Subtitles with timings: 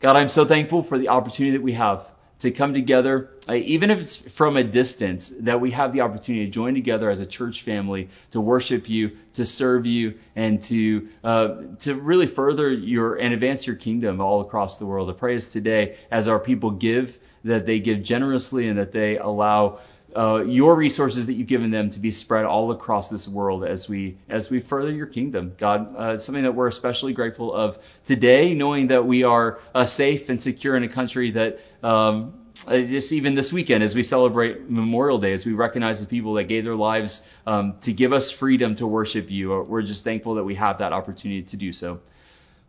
[0.00, 2.08] God, I'm so thankful for the opportunity that we have
[2.38, 6.46] to come together, uh, even if it's from a distance, that we have the opportunity
[6.46, 11.08] to join together as a church family to worship you, to serve you, and to
[11.22, 15.10] uh, to really further your and advance your kingdom all across the world.
[15.10, 19.18] I pray as today, as our people give, that they give generously and that they
[19.18, 19.80] allow
[20.16, 23.88] uh, your resources that you've given them to be spread all across this world as
[23.88, 25.54] we as we further your kingdom.
[25.56, 29.86] God, uh, it's something that we're especially grateful of today, knowing that we are uh,
[29.86, 31.60] safe and secure in a country that.
[31.82, 32.34] Um,
[32.66, 36.34] uh, just even this weekend, as we celebrate Memorial Day, as we recognize the people
[36.34, 40.04] that gave their lives um, to give us freedom to worship you, uh, we're just
[40.04, 42.00] thankful that we have that opportunity to do so.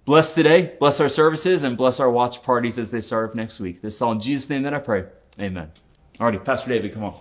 [0.06, 3.60] Bless today, bless our services, and bless our watch parties as they start up next
[3.60, 3.82] week.
[3.82, 5.06] This is all in Jesus' name that I pray.
[5.40, 5.72] Amen.
[6.22, 7.20] Alrighty, Pastor David, come on.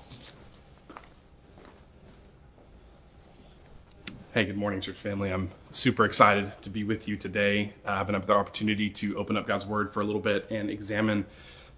[4.35, 5.33] Hey, good morning, church family.
[5.33, 7.73] I'm super excited to be with you today.
[7.87, 11.25] I've had the opportunity to open up God's Word for a little bit and examine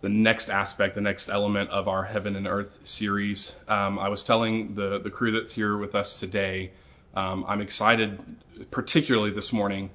[0.01, 3.55] the next aspect, the next element of our Heaven and Earth series.
[3.69, 6.73] Um, I was telling the, the crew that's here with us today,
[7.14, 8.20] um, I'm excited,
[8.73, 9.91] particularly this morning,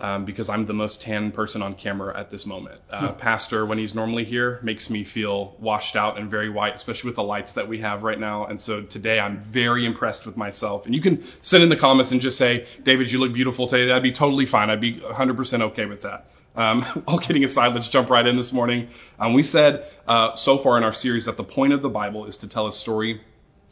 [0.00, 2.80] um, because I'm the most tan person on camera at this moment.
[2.90, 7.08] Uh, Pastor, when he's normally here, makes me feel washed out and very white, especially
[7.08, 8.46] with the lights that we have right now.
[8.46, 10.86] And so today I'm very impressed with myself.
[10.86, 13.88] And you can send in the comments and just say, David, you look beautiful today.
[13.88, 14.70] That'd be totally fine.
[14.70, 16.30] I'd be 100% okay with that.
[16.56, 18.88] Um, all kidding aside, let's jump right in this morning.
[19.18, 22.26] Um, we said uh, so far in our series that the point of the Bible
[22.26, 23.20] is to tell a story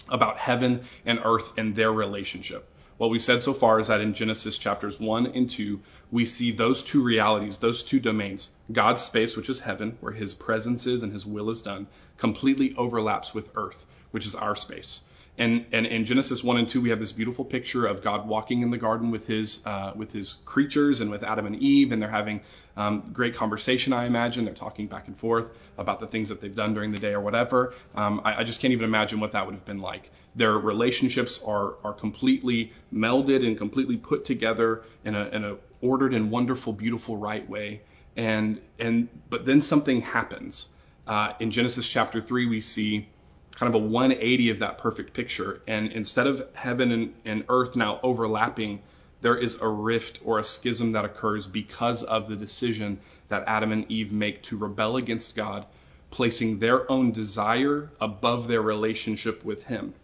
[0.09, 2.69] about heaven and earth and their relationship.
[2.99, 6.51] What we've said so far is that in Genesis chapters 1 and 2, we see
[6.51, 8.51] those two realities, those two domains.
[8.73, 12.75] God's space, which is heaven, where his presence is and his will is done, completely
[12.77, 15.03] overlaps with earth, which is our space.
[15.39, 18.63] And, and in Genesis 1 and 2, we have this beautiful picture of God walking
[18.63, 22.03] in the garden with his, uh, with his creatures and with Adam and Eve, and
[22.03, 22.41] they're having
[22.77, 24.45] um, great conversation, I imagine.
[24.45, 27.21] They're talking back and forth about the things that they've done during the day or
[27.21, 27.75] whatever.
[27.95, 30.11] Um, I, I just can't even imagine what that would have been like.
[30.39, 36.15] Their relationships are, are completely melded and completely put together in a, in a ordered
[36.15, 37.83] and wonderful, beautiful, right way.
[38.17, 40.69] And, and, but then something happens.
[41.07, 43.09] Uh, in Genesis chapter 3, we see
[43.57, 45.61] kind of a 180 of that perfect picture.
[45.67, 48.81] And instead of heaven and, and earth now overlapping,
[49.21, 53.73] there is a rift or a schism that occurs because of the decision that Adam
[53.73, 55.67] and Eve make to rebel against God,
[56.11, 59.95] placing their own desire above their relationship with Him.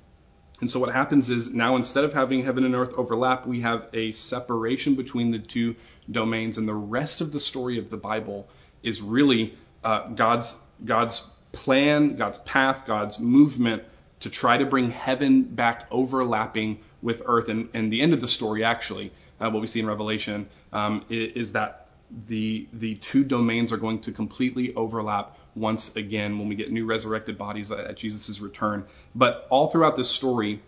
[0.61, 3.89] And so what happens is now instead of having heaven and earth overlap, we have
[3.93, 5.75] a separation between the two
[6.11, 8.49] domains, and the rest of the story of the Bible
[8.83, 11.23] is really uh, God's God's
[11.53, 13.83] plan, God's path, God's movement
[14.21, 17.49] to try to bring heaven back overlapping with earth.
[17.49, 21.05] And, and the end of the story, actually, uh, what we see in Revelation, um,
[21.11, 21.89] is, is that
[22.27, 26.85] the the two domains are going to completely overlap once again when we get new
[26.85, 28.85] resurrected bodies at Jesus' return.
[29.15, 30.61] But all throughout this story,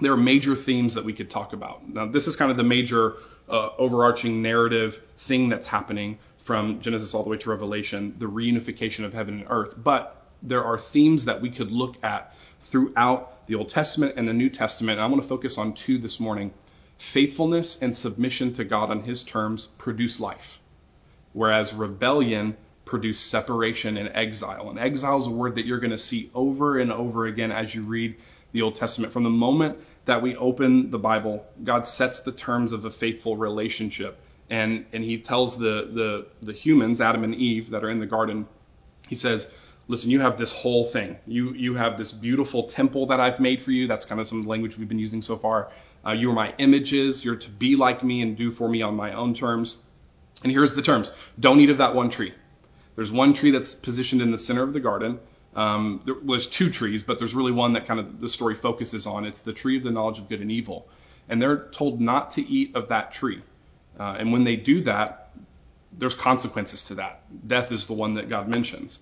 [0.00, 1.88] there are major themes that we could talk about.
[1.88, 3.14] Now, this is kind of the major
[3.48, 9.04] uh, overarching narrative thing that's happening from Genesis all the way to Revelation, the reunification
[9.04, 9.74] of heaven and earth.
[9.76, 14.32] But there are themes that we could look at throughout the Old Testament and the
[14.32, 14.98] New Testament.
[14.98, 16.52] And I want to focus on two this morning.
[16.98, 20.58] Faithfulness and submission to God on His terms produce life,
[21.32, 22.56] whereas rebellion
[22.86, 24.70] produce separation and exile.
[24.70, 27.74] And exile is a word that you're going to see over and over again as
[27.74, 28.16] you read
[28.52, 29.12] the Old Testament.
[29.12, 33.36] From the moment that we open the Bible, God sets the terms of a faithful
[33.36, 34.18] relationship
[34.50, 38.06] and and he tells the the the humans, Adam and Eve, that are in the
[38.06, 38.46] garden,
[39.08, 39.48] he says,
[39.88, 41.16] "Listen, you have this whole thing.
[41.26, 43.88] You you have this beautiful temple that I've made for you.
[43.88, 45.70] That's kind of some language we've been using so far.
[46.06, 47.24] Uh, you are my images.
[47.24, 49.76] You're to be like me and do for me on my own terms.
[50.42, 51.10] And here's the terms:
[51.40, 52.32] Don't eat of that one tree.
[52.96, 55.20] There's one tree that's positioned in the center of the garden.
[55.54, 58.54] Um, there, well, there's two trees, but there's really one that kind of the story
[58.54, 59.24] focuses on.
[59.24, 60.88] It's the tree of the knowledge of good and evil.
[61.28, 63.42] And they're told not to eat of that tree.
[63.98, 65.30] Uh, and when they do that,
[65.98, 67.22] there's consequences to that.
[67.46, 68.98] Death is the one that God mentions.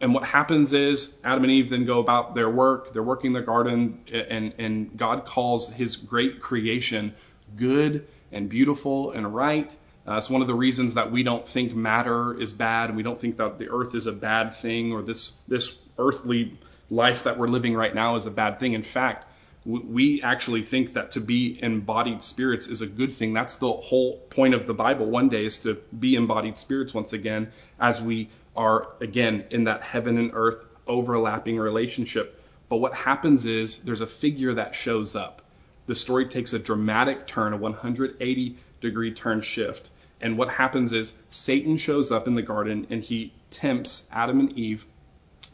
[0.00, 2.92] And what happens is Adam and Eve then go about their work.
[2.92, 7.14] They're working the garden, and, and God calls his great creation
[7.56, 9.74] good and beautiful and right.
[10.06, 13.02] Uh, it's one of the reasons that we don't think matter is bad, and we
[13.02, 16.58] don't think that the earth is a bad thing, or this this earthly
[16.90, 18.72] life that we're living right now is a bad thing.
[18.72, 19.26] In fact,
[19.64, 23.32] we actually think that to be embodied spirits is a good thing.
[23.32, 27.12] That's the whole point of the Bible one day is to be embodied spirits once
[27.12, 32.40] again as we are again in that heaven and earth overlapping relationship.
[32.68, 35.42] But what happens is there's a figure that shows up.
[35.86, 39.88] The story takes a dramatic turn, a 180 degree turn shift.
[40.20, 44.58] And what happens is Satan shows up in the garden and he tempts Adam and
[44.58, 44.86] Eve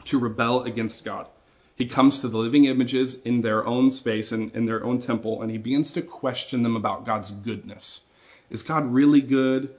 [0.05, 1.27] to rebel against God.
[1.75, 5.41] He comes to the living images in their own space and in their own temple,
[5.41, 8.01] and he begins to question them about God's goodness.
[8.49, 9.73] Is God really good?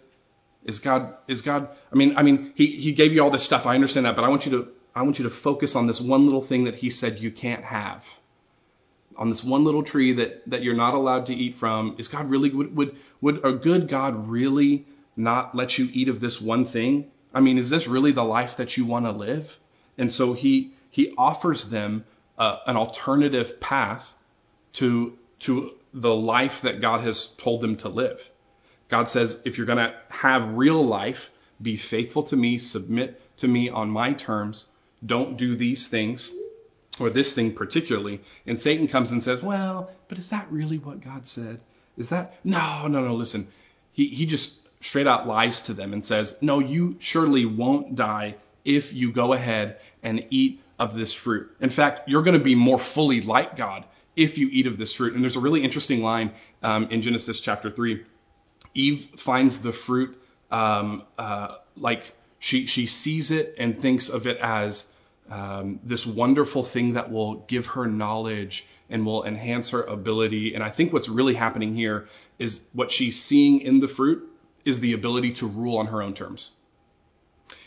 [0.64, 3.66] Is God is God I mean I mean he he gave you all this stuff.
[3.66, 6.00] I understand that, but I want you to I want you to focus on this
[6.00, 8.04] one little thing that he said you can't have.
[9.16, 11.96] On this one little tree that that you're not allowed to eat from.
[11.98, 14.86] Is God really would would would a good God really
[15.16, 17.10] not let you eat of this one thing?
[17.34, 19.56] I mean, is this really the life that you want to live?
[19.98, 22.04] And so he he offers them
[22.38, 24.14] uh, an alternative path
[24.74, 28.28] to to the life that God has told them to live.
[28.88, 31.30] God says, if you're going to have real life,
[31.62, 34.66] be faithful to me, submit to me on my terms,
[35.04, 36.32] don't do these things,
[37.00, 38.20] or this thing particularly.
[38.46, 41.60] And Satan comes and says, well, but is that really what God said?
[41.96, 42.34] Is that?
[42.44, 43.48] No, no, no, listen.
[43.92, 48.36] He, he just straight out lies to them and says, no, you surely won't die
[48.64, 51.50] if you go ahead and eat of this fruit.
[51.60, 53.84] In fact, you're going to be more fully like God
[54.16, 55.14] if you eat of this fruit.
[55.14, 56.32] And there's a really interesting line
[56.62, 58.04] um, in Genesis chapter 3
[58.74, 60.16] Eve finds the fruit
[60.50, 64.86] um, uh, like she she sees it and thinks of it as
[65.30, 70.54] um, this wonderful thing that will give her knowledge and will enhance her ability.
[70.54, 74.28] And I think what's really happening here is what she's seeing in the fruit
[74.64, 76.50] is the ability to rule on her own terms.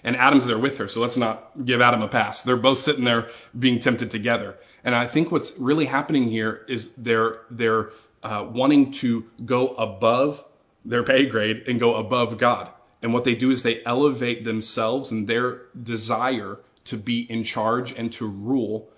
[0.03, 2.41] And Adam's there with her, so let's not give Adam a pass.
[2.41, 4.55] They're both sitting there being tempted together.
[4.83, 10.43] And I think what's really happening here is they're they're uh, wanting to go above
[10.85, 12.69] their pay grade and go above God.
[13.01, 17.91] And what they do is they elevate themselves and their desire to be in charge
[17.91, 18.89] and to rule.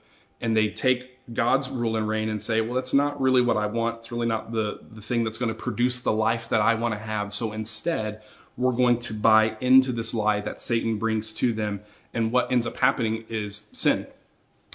[0.41, 3.67] And they take God's rule and reign and say, well, that's not really what I
[3.67, 3.97] want.
[3.97, 6.93] It's really not the, the thing that's going to produce the life that I want
[6.93, 7.33] to have.
[7.33, 8.21] So instead,
[8.57, 11.81] we're going to buy into this lie that Satan brings to them.
[12.13, 14.07] And what ends up happening is sin.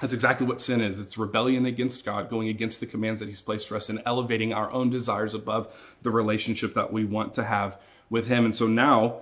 [0.01, 0.99] That's exactly what sin is.
[0.99, 4.53] It's rebellion against God, going against the commands that He's placed for us, and elevating
[4.53, 5.69] our own desires above
[6.03, 7.79] the relationship that we want to have
[8.09, 8.47] with Him.
[8.47, 9.21] And so now,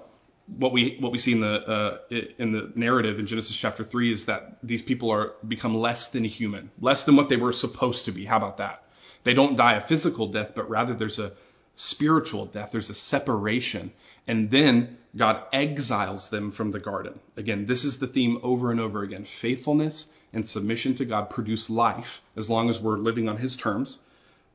[0.57, 1.99] what we what we see in the uh,
[2.39, 6.25] in the narrative in Genesis chapter three is that these people are become less than
[6.25, 8.25] human, less than what they were supposed to be.
[8.25, 8.83] How about that?
[9.25, 11.33] They don't die a physical death, but rather there's a
[11.77, 12.73] spiritual death.
[12.73, 13.93] There's a separation,
[14.27, 17.19] and then God exiles them from the garden.
[17.37, 21.69] Again, this is the theme over and over again: faithfulness and submission to God produce
[21.69, 23.99] life as long as we're living on His terms,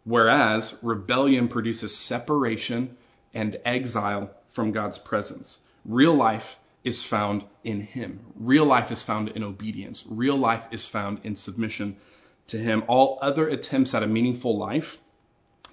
[0.05, 2.97] whereas rebellion produces separation
[3.33, 5.59] and exile from God's presence.
[5.85, 8.19] Real life is found in Him.
[8.35, 10.03] Real life is found in obedience.
[10.09, 11.97] Real life is found in submission
[12.47, 12.83] to Him.
[12.87, 14.97] All other attempts at a meaningful life,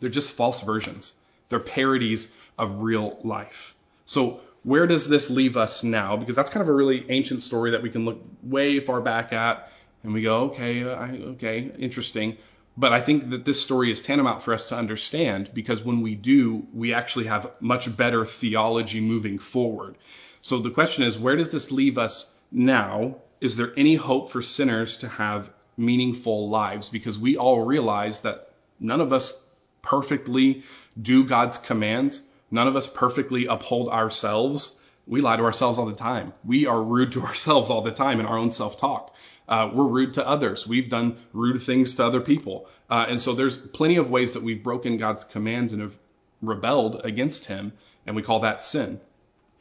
[0.01, 1.13] they're just false versions.
[1.49, 3.75] They're parodies of real life.
[4.07, 6.17] So where does this leave us now?
[6.17, 9.33] Because that's kind of a really ancient story that we can look way far back
[9.33, 9.71] at
[10.03, 12.37] and we go, okay, I, okay, interesting.
[12.81, 16.15] But I think that this story is tantamount for us to understand because when we
[16.15, 19.99] do, we actually have much better theology moving forward.
[20.41, 23.17] So the question is, where does this leave us now?
[23.39, 26.89] Is there any hope for sinners to have meaningful lives?
[26.89, 28.49] Because we all realize that
[28.79, 29.35] none of us
[29.83, 30.63] perfectly
[31.01, 32.23] do God's commands.
[32.51, 34.75] None of us perfectly uphold ourselves.
[35.07, 36.33] We lie to ourselves all the time.
[36.47, 39.15] We are rude to ourselves all the time in our own self talk.
[39.51, 40.65] Uh, we're rude to others.
[40.65, 42.69] We've done rude things to other people.
[42.89, 45.97] Uh, and so there's plenty of ways that we've broken God's commands and have
[46.41, 47.73] rebelled against Him,
[48.07, 49.01] and we call that sin.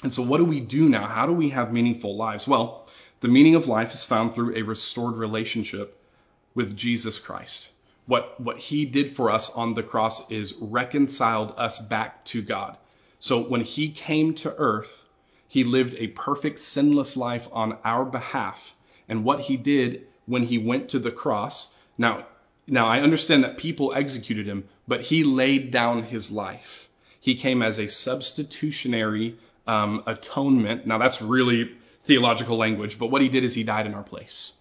[0.03, 1.07] And so what do we do now?
[1.07, 2.47] How do we have meaningful lives?
[2.47, 2.87] Well,
[3.21, 5.99] the meaning of life is found through a restored relationship
[6.53, 7.67] with Jesus Christ.
[8.05, 12.77] What, what he did for us on the cross is reconciled us back to God.
[13.19, 15.03] So when he came to earth,
[15.47, 18.73] he lived a perfect, sinless life on our behalf
[19.09, 21.73] and what he did when he went to the cross.
[21.97, 22.27] Now,
[22.67, 26.87] now I understand that people executed him, but he laid down his life.
[27.19, 29.37] He came as a substitutionary
[29.67, 30.85] um, atonement.
[30.87, 31.71] Now that's really
[32.03, 34.53] theological language, but what he did is he died in our place.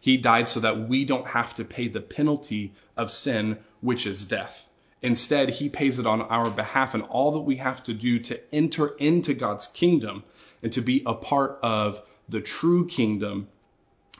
[0.00, 4.26] He died so that we don't have to pay the penalty of sin, which is
[4.26, 4.62] death.
[5.02, 8.40] Instead, he pays it on our behalf, and all that we have to do to
[8.54, 10.24] enter into God's kingdom
[10.62, 13.48] and to be a part of the true kingdom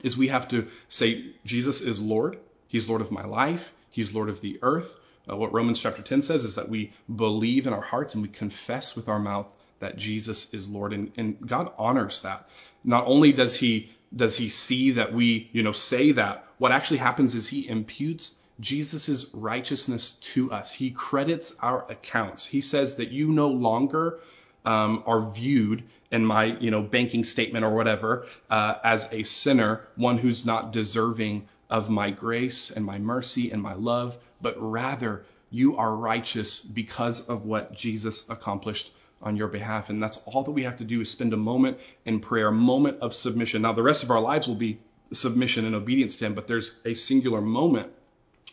[0.03, 2.39] is we have to say Jesus is Lord.
[2.69, 3.73] He's Lord of my life.
[3.91, 4.95] He's Lord of the earth.
[5.29, 8.29] Uh, what Romans chapter 10 says is that we believe in our hearts and we
[8.29, 9.47] confess with our mouth
[9.81, 10.93] that Jesus is Lord.
[10.93, 12.49] And, and God honors that.
[12.85, 16.99] Not only does he does he see that we, you know, say that, what actually
[16.99, 20.73] happens is he imputes Jesus' righteousness to us.
[20.73, 22.47] He credits our accounts.
[22.47, 24.21] He says that you no longer
[24.65, 29.81] um, are viewed in my you know banking statement or whatever uh, as a sinner,
[29.97, 35.25] one who's not deserving of my grace and my mercy and my love, but rather
[35.51, 38.91] you are righteous because of what Jesus accomplished
[39.23, 39.91] on your behalf.
[39.91, 42.53] And that's all that we have to do is spend a moment in prayer, a
[42.53, 43.63] moment of submission.
[43.63, 44.79] Now, the rest of our lives will be
[45.13, 47.91] submission and obedience to Him, but there's a singular moment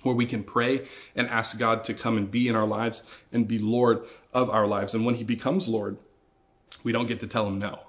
[0.04, 3.48] where we can pray and ask God to come and be in our lives and
[3.48, 4.94] be Lord of our lives.
[4.94, 5.98] And when He becomes Lord,
[6.84, 7.80] we don't get to tell them no.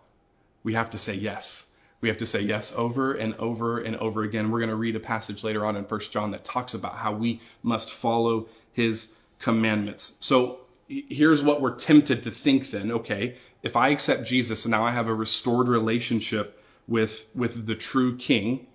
[0.63, 1.65] We have to say yes.
[2.01, 4.51] We have to say yes over and over and over again.
[4.51, 7.15] We're going to read a passage later on in 1 John that talks about how
[7.15, 10.13] we must follow His commandments.
[10.21, 12.93] So here's what we're tempted to think then.
[12.93, 17.75] Okay, if I accept Jesus and now I have a restored relationship with, with the
[17.75, 18.67] true King,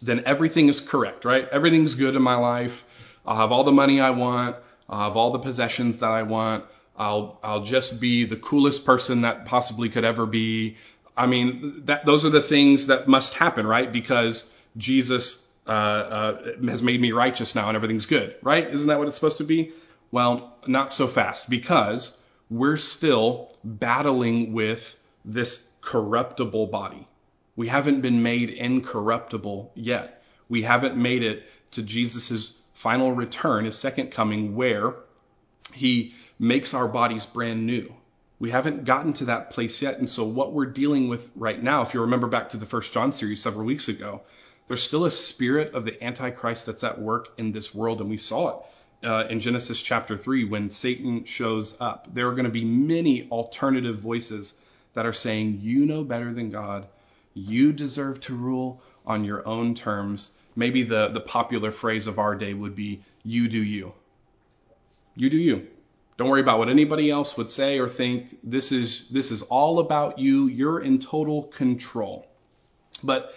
[0.00, 1.46] then everything is correct, right?
[1.50, 2.84] Everything's good in my life.
[3.26, 4.56] I'll have all the money I want.
[4.88, 6.64] I'll have all the possessions that I want.
[6.98, 10.76] I'll I'll just be the coolest person that possibly could ever be.
[11.16, 13.90] I mean, that those are the things that must happen, right?
[13.92, 18.68] Because Jesus uh, uh, has made me righteous now, and everything's good, right?
[18.68, 19.72] Isn't that what it's supposed to be?
[20.10, 22.16] Well, not so fast, because
[22.50, 27.06] we're still battling with this corruptible body.
[27.56, 30.22] We haven't been made incorruptible yet.
[30.48, 34.94] We haven't made it to Jesus' final return, his second coming, where
[35.74, 37.92] he makes our bodies brand new.
[38.38, 39.98] We haven't gotten to that place yet.
[39.98, 42.92] And so, what we're dealing with right now, if you remember back to the first
[42.92, 44.22] John series several weeks ago,
[44.68, 48.00] there's still a spirit of the Antichrist that's at work in this world.
[48.00, 52.12] And we saw it uh, in Genesis chapter 3 when Satan shows up.
[52.12, 54.54] There are going to be many alternative voices
[54.94, 56.86] that are saying, You know better than God.
[57.34, 60.30] You deserve to rule on your own terms.
[60.54, 63.92] Maybe the, the popular phrase of our day would be, you do you.
[65.16, 65.66] You do you.
[66.18, 68.38] Don't worry about what anybody else would say or think.
[68.42, 70.48] This is, this is all about you.
[70.48, 72.26] You're in total control.
[73.04, 73.34] But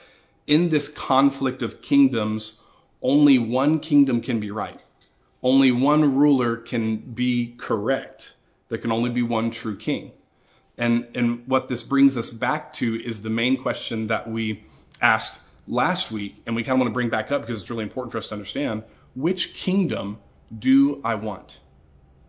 [0.48, 2.58] in this conflict of kingdoms,
[3.02, 4.80] only one kingdom can be right.
[5.44, 8.34] Only one ruler can be correct.
[8.70, 10.12] There can only be one true king.
[10.76, 14.64] And, and what this brings us back to is the main question that we
[15.00, 17.84] asked last week, and we kind of want to bring back up because it's really
[17.84, 18.84] important for us to understand
[19.14, 20.18] which kingdom
[20.58, 21.60] do I want?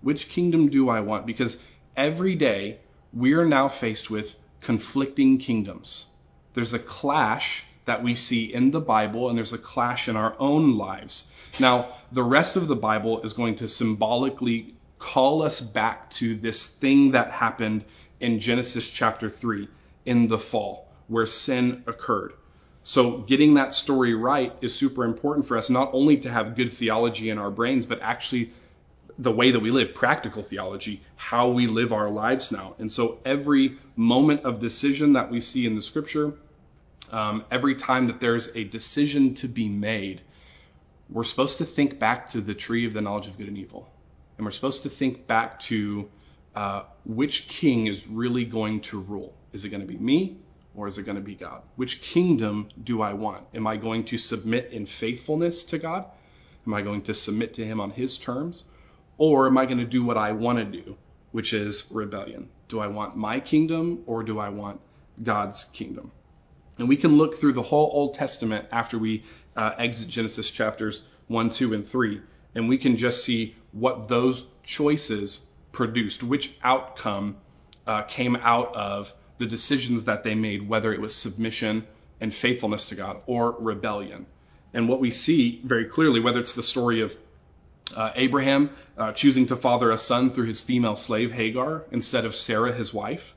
[0.03, 1.27] Which kingdom do I want?
[1.27, 1.57] Because
[1.97, 2.79] every day
[3.13, 6.07] we are now faced with conflicting kingdoms.
[6.55, 10.35] There's a clash that we see in the Bible, and there's a clash in our
[10.39, 11.31] own lives.
[11.59, 16.67] Now, the rest of the Bible is going to symbolically call us back to this
[16.67, 17.85] thing that happened
[18.21, 19.69] in Genesis chapter 3
[20.07, 22.33] in the fall where sin occurred.
[22.85, 26.73] So getting that story right is super important for us, not only to have good
[26.73, 28.53] theology in our brains, but actually
[29.19, 32.75] the way that we live, practical theology, how we live our lives now.
[32.79, 36.35] And so every moment of decision that we see in the scripture,
[37.11, 40.23] um, every time that there's a decision to be made,
[41.11, 43.91] we're supposed to think back to the tree of the knowledge of good and evil.
[44.39, 46.09] And we're supposed to think back to
[46.55, 49.35] uh, which king is really going to rule?
[49.53, 50.39] Is it going to be me
[50.75, 51.63] or is it going to be God?
[51.77, 53.45] Which kingdom do I want?
[53.55, 56.07] Am I going to submit in faithfulness to God?
[56.67, 58.65] Am I going to submit to Him on His terms?
[59.19, 60.97] Or am I going to do what I want to do,
[61.33, 62.49] which is rebellion?
[62.69, 64.81] Do I want my kingdom or do I want
[65.23, 66.11] God's kingdom?
[66.79, 69.25] And we can look through the whole Old Testament after we
[69.57, 72.21] uh, exit Genesis chapters 1, 2, and 3,
[72.55, 75.41] and we can just see what those choices
[75.71, 77.37] produced, which outcome
[77.87, 81.87] uh, came out of the decisions that they made, whether it was submission
[82.21, 84.27] and faithfulness to God or rebellion.
[84.75, 87.17] And what we see very clearly, whether it's the story of
[87.95, 92.35] uh, Abraham uh, choosing to father a son through his female slave Hagar instead of
[92.35, 93.35] Sarah, his wife,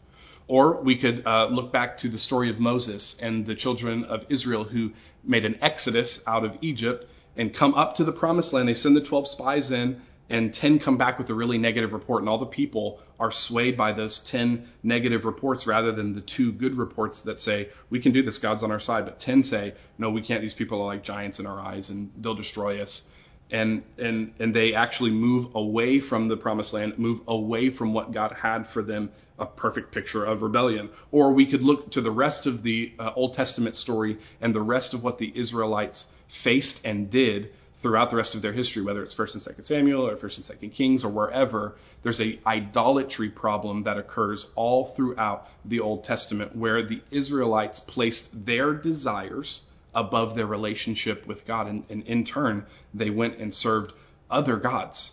[0.48, 4.26] or we could uh, look back to the story of Moses and the children of
[4.30, 8.70] Israel who made an exodus out of Egypt and come up to the promised land.
[8.70, 12.22] They send the 12 spies in and 10 come back with a really negative report,
[12.22, 16.52] and all the people are swayed by those 10 negative reports rather than the two
[16.52, 19.06] good reports that say, we can do this, God's on our side.
[19.06, 20.42] But 10 say, no, we can't.
[20.42, 23.04] These people are like giants in our eyes, and they'll destroy us.
[23.52, 28.12] And, and, and they actually move away from the promised land, move away from what
[28.12, 30.90] God had for them, a perfect picture of rebellion.
[31.12, 34.62] Or we could look to the rest of the uh, Old Testament story and the
[34.62, 39.04] rest of what the Israelites faced and did throughout the rest of their history, whether
[39.04, 43.30] it's First and Second Samuel or First and Second Kings or wherever, there's a idolatry
[43.30, 49.62] problem that occurs all throughout the Old Testament, where the Israelites placed their desires
[49.96, 53.94] above their relationship with God, and, and in turn, they went and served
[54.30, 55.12] other gods.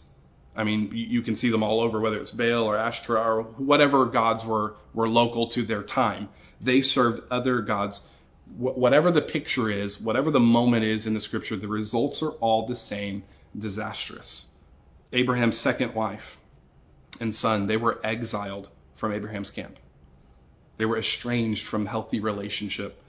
[0.54, 4.04] I mean, you can see them all over, whether it's Baal or Ashtoreth or whatever
[4.06, 6.28] gods were, were local to their time.
[6.60, 8.02] They served other gods.
[8.58, 12.66] Whatever the picture is, whatever the moment is in the scripture, the results are all
[12.66, 13.22] the same
[13.58, 14.44] disastrous.
[15.12, 16.38] Abraham's second wife
[17.20, 19.78] and son, they were exiled from Abraham's camp.
[20.76, 23.01] They were estranged from healthy relationship.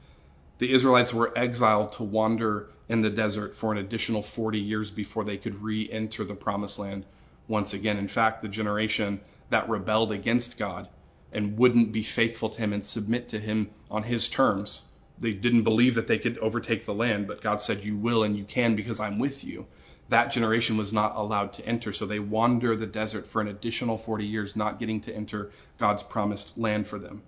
[0.60, 5.24] The Israelites were exiled to wander in the desert for an additional 40 years before
[5.24, 7.05] they could re enter the promised land
[7.48, 7.98] once again.
[7.98, 9.19] In fact, the generation
[9.50, 10.89] that rebelled against God
[11.31, 14.83] and wouldn't be faithful to Him and submit to Him on His terms,
[15.19, 18.38] they didn't believe that they could overtake the land, but God said, You will and
[18.38, 19.65] you can because I'm with you.
[20.10, 23.98] That generation was not allowed to enter, so they wander the desert for an additional
[23.98, 27.24] 40 years, not getting to enter God's promised land for them.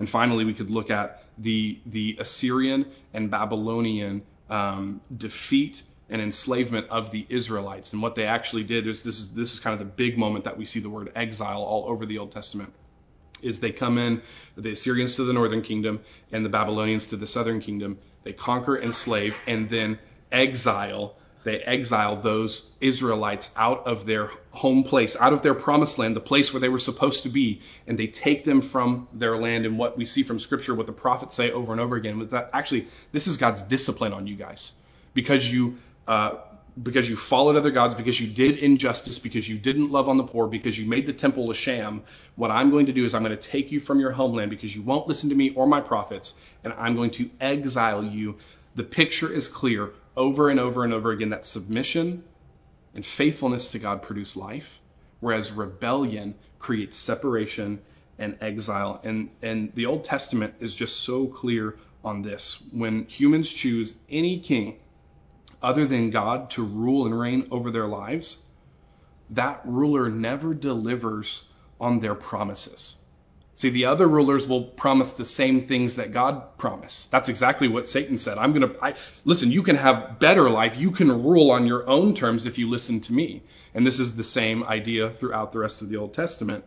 [0.00, 6.88] And finally, we could look at the, the Assyrian and Babylonian um, defeat and enslavement
[6.90, 7.92] of the Israelites.
[7.92, 10.44] And what they actually did is this is this is kind of the big moment
[10.44, 12.72] that we see the word exile all over the Old Testament.
[13.42, 14.22] Is they come in,
[14.56, 16.00] the Assyrians to the northern kingdom
[16.32, 17.98] and the Babylonians to the southern kingdom.
[18.24, 19.98] They conquer, enslave, and then
[20.32, 21.14] exile.
[21.42, 26.20] They exile those Israelites out of their home place, out of their promised land, the
[26.20, 29.64] place where they were supposed to be, and they take them from their land.
[29.64, 32.30] And what we see from Scripture, what the prophets say over and over again, was
[32.30, 34.72] that actually this is God's discipline on you guys
[35.14, 36.32] because you uh,
[36.80, 40.24] because you followed other gods, because you did injustice, because you didn't love on the
[40.24, 42.02] poor, because you made the temple a sham,
[42.36, 44.74] what I'm going to do is I'm going to take you from your homeland because
[44.74, 48.36] you won't listen to me or my prophets, and I'm going to exile you.
[48.76, 52.24] The picture is clear over and over and over again that submission
[52.94, 54.80] and faithfulness to God produce life,
[55.20, 57.80] whereas rebellion creates separation
[58.18, 59.00] and exile.
[59.04, 62.62] And, and the Old Testament is just so clear on this.
[62.72, 64.78] When humans choose any king,
[65.62, 68.42] other than God to rule and reign over their lives,
[69.30, 71.48] that ruler never delivers
[71.80, 72.96] on their promises.
[73.60, 77.10] See, the other rulers will promise the same things that God promised.
[77.10, 78.38] That's exactly what Satan said.
[78.38, 78.94] I'm going to,
[79.26, 80.78] listen, you can have better life.
[80.78, 83.42] You can rule on your own terms if you listen to me.
[83.74, 86.64] And this is the same idea throughout the rest of the Old Testament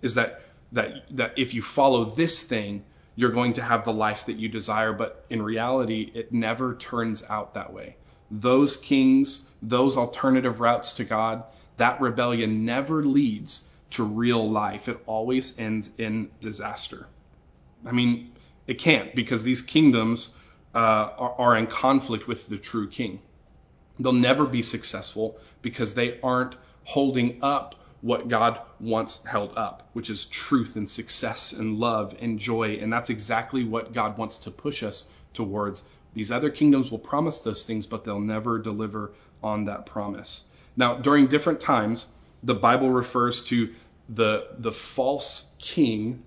[0.00, 0.40] is that,
[0.72, 2.84] that, that if you follow this thing,
[3.16, 4.94] you're going to have the life that you desire.
[4.94, 7.96] But in reality, it never turns out that way
[8.30, 11.44] those kings, those alternative routes to God,
[11.76, 14.88] that rebellion never leads to real life.
[14.88, 17.06] It always ends in disaster.
[17.86, 18.32] I mean,
[18.66, 20.34] it can't because these kingdoms
[20.74, 23.20] uh, are, are in conflict with the true king.
[23.98, 30.08] They'll never be successful because they aren't holding up what God wants held up, which
[30.08, 32.78] is truth and success and love and joy.
[32.80, 35.82] And that's exactly what God wants to push us towards
[36.14, 40.44] these other kingdoms will promise those things, but they'll never deliver on that promise.
[40.76, 42.06] Now, during different times,
[42.42, 43.72] the Bible refers to
[44.10, 46.24] the, the false king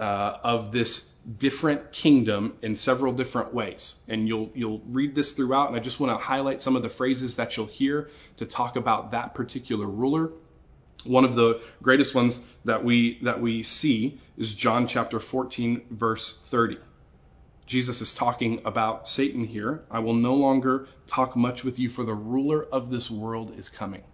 [0.00, 3.96] uh, of this different kingdom in several different ways.
[4.08, 6.88] And you'll, you'll read this throughout, and I just want to highlight some of the
[6.88, 10.30] phrases that you'll hear to talk about that particular ruler.
[11.04, 16.36] One of the greatest ones that we, that we see is John chapter 14, verse
[16.44, 16.78] 30.
[17.66, 19.82] Jesus is talking about Satan here.
[19.90, 23.68] I will no longer talk much with you, for the ruler of this world is
[23.68, 24.04] coming.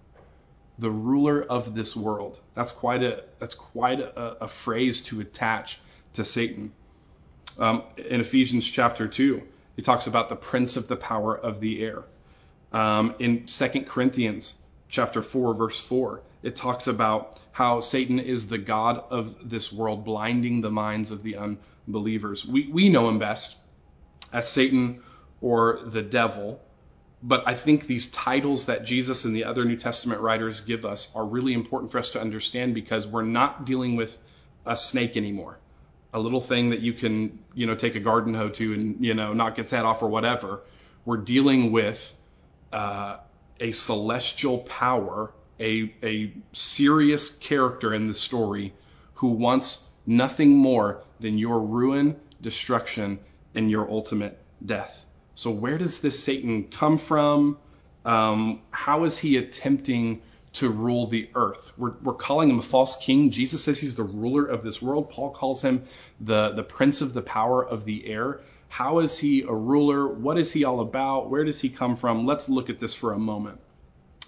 [0.82, 2.38] The ruler of this world.
[2.54, 5.78] That's quite a that's quite a, a phrase to attach
[6.14, 6.72] to Satan.
[7.58, 9.42] Um, in Ephesians chapter two,
[9.76, 12.02] he talks about the prince of the power of the air.
[12.72, 14.54] Um, in 2 Corinthians
[14.88, 20.04] chapter 4, verse 4, it talks about how Satan is the God of this world,
[20.04, 22.44] blinding the minds of the unbelievers.
[22.46, 23.56] We, we know him best
[24.32, 25.02] as Satan
[25.40, 26.60] or the devil,
[27.22, 31.08] but I think these titles that Jesus and the other New Testament writers give us
[31.14, 34.16] are really important for us to understand because we're not dealing with
[34.66, 35.58] a snake anymore.
[36.12, 39.14] A little thing that you can, you know, take a garden hoe to and, you
[39.14, 40.60] know, knock its head off or whatever.
[41.04, 42.12] We're dealing with
[42.72, 43.18] uh,
[43.60, 48.74] a celestial power, a, a serious character in the story
[49.14, 53.20] who wants nothing more than your ruin, destruction,
[53.54, 55.04] and your ultimate death.
[55.34, 57.58] So, where does this Satan come from?
[58.04, 60.22] Um, how is he attempting
[60.54, 61.72] to rule the earth?
[61.76, 63.30] We're, we're calling him a false king.
[63.30, 65.10] Jesus says he's the ruler of this world.
[65.10, 65.84] Paul calls him
[66.20, 68.40] the, the prince of the power of the air.
[68.68, 70.06] How is he a ruler?
[70.08, 71.30] What is he all about?
[71.30, 72.26] Where does he come from?
[72.26, 73.60] Let's look at this for a moment.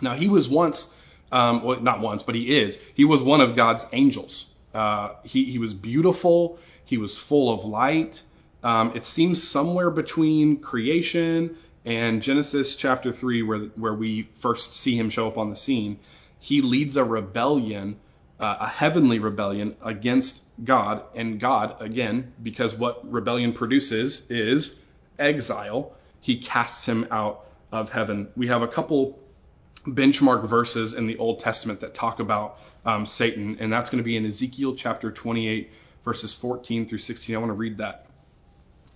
[0.01, 0.93] Now, he was once,
[1.33, 4.47] um, well, not once, but he is, he was one of God's angels.
[4.75, 6.59] Uh, he, he was beautiful.
[6.85, 8.23] He was full of light.
[8.65, 14.97] Um, it seems somewhere between creation and Genesis chapter 3, where, where we first see
[14.97, 15.99] him show up on the scene.
[16.41, 17.97] he leads a rebellion,
[18.41, 24.79] uh, a heavenly rebellion against God, and God, again, because what rebellion produces is
[25.19, 28.29] exile, he casts him out of heaven.
[28.35, 29.19] We have a couple
[29.87, 34.05] benchmark verses in the Old Testament that talk about um, Satan, and that's going to
[34.05, 35.71] be in Ezekiel chapter 28,
[36.05, 37.35] verses 14 through 16.
[37.35, 38.07] I want to read that.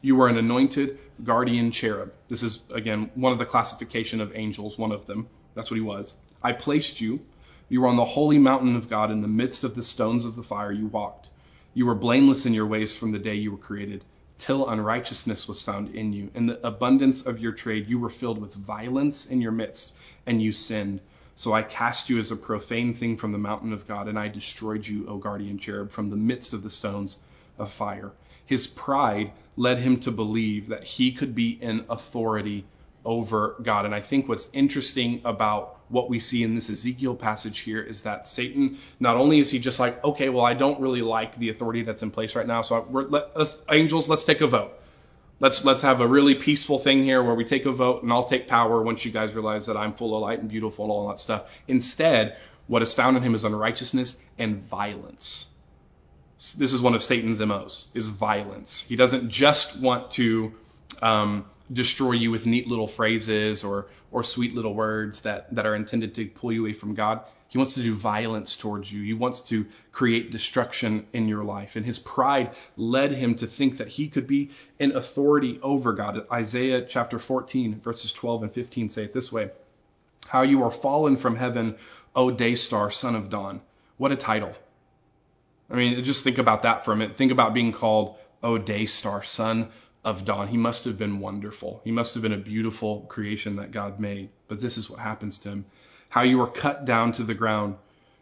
[0.00, 2.12] You were an anointed guardian cherub.
[2.28, 5.28] This is, again, one of the classification of angels, one of them.
[5.54, 6.14] That's what he was.
[6.42, 7.20] I placed you.
[7.68, 10.36] You were on the holy mountain of God in the midst of the stones of
[10.36, 11.28] the fire you walked.
[11.74, 14.04] You were blameless in your ways from the day you were created,
[14.38, 16.30] till unrighteousness was found in you.
[16.34, 19.92] In the abundance of your trade, you were filled with violence in your midst,
[20.26, 21.00] and you sinned.
[21.34, 24.28] So I cast you as a profane thing from the mountain of God, and I
[24.28, 27.18] destroyed you, O guardian cherub, from the midst of the stones
[27.58, 28.12] of fire.
[28.48, 32.64] His pride led him to believe that he could be in authority
[33.04, 33.84] over God.
[33.84, 38.02] And I think what's interesting about what we see in this Ezekiel passage here is
[38.02, 41.50] that Satan, not only is he just like, okay, well, I don't really like the
[41.50, 44.72] authority that's in place right now, so we're, let us, angels, let's take a vote.
[45.40, 48.24] Let's let's have a really peaceful thing here where we take a vote and I'll
[48.24, 51.08] take power once you guys realize that I'm full of light and beautiful and all
[51.08, 51.44] that stuff.
[51.68, 55.48] Instead, what is found in him is unrighteousness and violence
[56.38, 58.82] this is one of Satan's MOs, is violence.
[58.82, 60.54] He doesn't just want to
[61.02, 65.74] um, destroy you with neat little phrases or, or sweet little words that, that are
[65.74, 67.22] intended to pull you away from God.
[67.48, 69.02] He wants to do violence towards you.
[69.02, 71.76] He wants to create destruction in your life.
[71.76, 76.26] And his pride led him to think that he could be in authority over God.
[76.30, 79.50] Isaiah chapter 14, verses 12 and 15 say it this way
[80.28, 81.76] How you are fallen from heaven,
[82.14, 83.60] O day star, son of dawn.
[83.96, 84.54] What a title.
[85.70, 87.16] I mean, just think about that for a minute.
[87.16, 89.68] Think about being called, oh, day star, son
[90.04, 90.48] of dawn.
[90.48, 91.80] He must have been wonderful.
[91.84, 94.30] He must have been a beautiful creation that God made.
[94.48, 95.66] But this is what happens to him.
[96.08, 97.76] How you were cut down to the ground,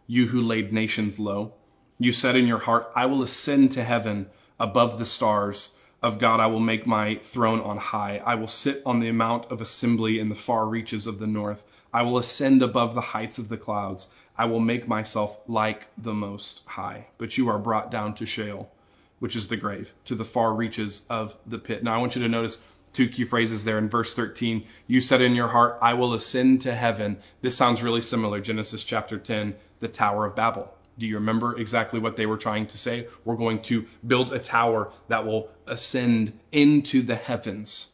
[0.08, 1.54] you who laid nations low.
[1.98, 4.26] You said in your heart, I will ascend to heaven
[4.58, 5.70] above the stars.
[6.02, 8.20] Of God, I will make my throne on high.
[8.24, 11.64] I will sit on the mount of assembly in the far reaches of the north.
[11.92, 14.06] I will ascend above the heights of the clouds.
[14.38, 17.06] I will make myself like the Most High.
[17.18, 18.70] But you are brought down to Sheol,
[19.18, 21.82] which is the grave, to the far reaches of the pit.
[21.82, 22.58] Now I want you to notice
[22.92, 24.66] two key phrases there in verse 13.
[24.86, 27.18] You said in your heart, I will ascend to heaven.
[27.42, 28.40] This sounds really similar.
[28.40, 30.72] Genesis chapter 10, the Tower of Babel.
[30.98, 33.08] Do you remember exactly what they were trying to say?
[33.24, 37.86] We're going to build a tower that will ascend into the heavens.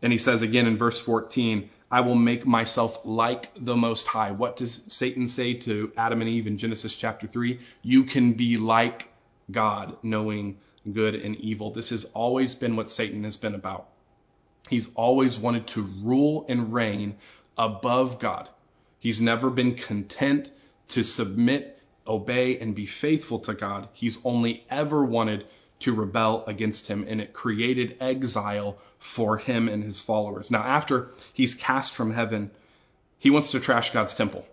[0.00, 4.30] And he says again in verse 14, I will make myself like the Most High.
[4.30, 7.60] What does Satan say to Adam and Eve in Genesis chapter 3?
[7.82, 9.08] You can be like
[9.50, 10.56] God, knowing
[10.90, 11.70] good and evil.
[11.70, 13.88] This has always been what Satan has been about.
[14.70, 17.16] He's always wanted to rule and reign
[17.58, 18.48] above God.
[18.98, 20.50] He's never been content
[20.88, 23.88] to submit, obey, and be faithful to God.
[23.92, 25.44] He's only ever wanted
[25.82, 30.50] to rebel against him, and it created exile for him and his followers.
[30.50, 32.50] Now, after he's cast from heaven,
[33.18, 34.46] he wants to trash God's temple.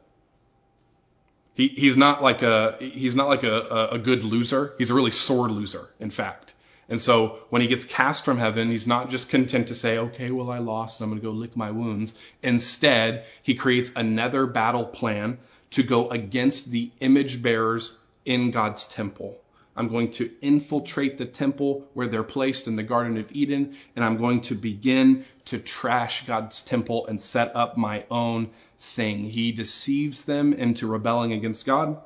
[1.56, 4.74] He, he's not like a he's not like a, a good loser.
[4.78, 6.54] He's a really sore loser, in fact.
[6.90, 10.32] And so when he gets cast from heaven, he's not just content to say, okay,
[10.32, 12.16] well, I lost and I'm going to go lick my wounds.
[12.42, 15.38] Instead, he creates another battle plan
[15.72, 19.40] to go against the image bearers in God's temple.
[19.80, 24.04] I'm going to infiltrate the temple where they're placed in the Garden of Eden, and
[24.04, 29.24] I'm going to begin to trash God's temple and set up my own thing.
[29.24, 31.98] He deceives them into rebelling against God.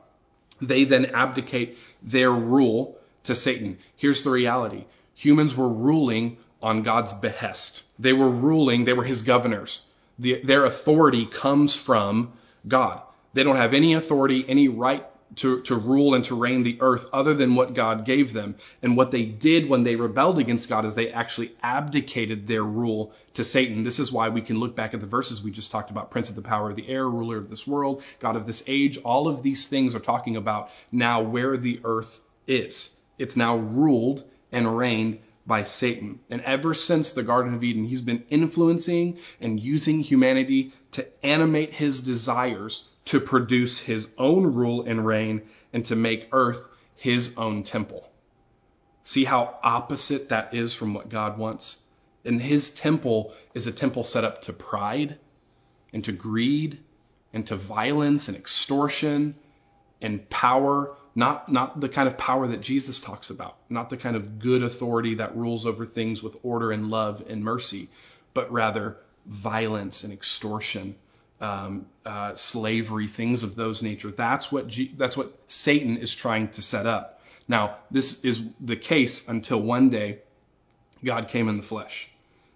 [0.62, 3.80] They then abdicate their rule to Satan.
[3.96, 9.24] Here's the reality humans were ruling on God's behest, they were ruling, they were his
[9.24, 9.82] governors.
[10.20, 12.34] The, their authority comes from
[12.68, 13.02] God.
[13.34, 15.04] They don't have any authority, any right
[15.38, 18.56] to, to rule and to reign the earth other than what God gave them.
[18.82, 23.14] And what they did when they rebelled against God is they actually abdicated their rule
[23.36, 23.84] to Satan.
[23.84, 26.30] This is why we can look back at the verses we just talked about Prince
[26.30, 28.98] of the power of the air, ruler of this world, God of this age.
[28.98, 32.96] All of these things are talking about now where the earth is.
[33.18, 36.20] It's now ruled and reigned by Satan.
[36.30, 41.74] And ever since the Garden of Eden, he's been influencing and using humanity to animate
[41.74, 45.42] his desires to produce his own rule and reign
[45.74, 48.08] and to make earth his own temple.
[49.04, 51.78] See how opposite that is from what God wants?
[52.24, 55.18] And his temple is a temple set up to pride
[55.92, 56.80] and to greed
[57.34, 59.36] and to violence and extortion
[60.02, 64.16] and power, not, not the kind of power that Jesus talks about, not the kind
[64.16, 67.90] of good authority that rules over things with order and love and mercy,
[68.34, 70.96] but rather violence and extortion
[71.40, 74.12] um, uh, slavery, things of those nature.
[74.12, 77.22] That's what G- that's what Satan is trying to set up.
[77.48, 80.20] Now, this is the case until one day
[81.04, 82.08] God came in the flesh.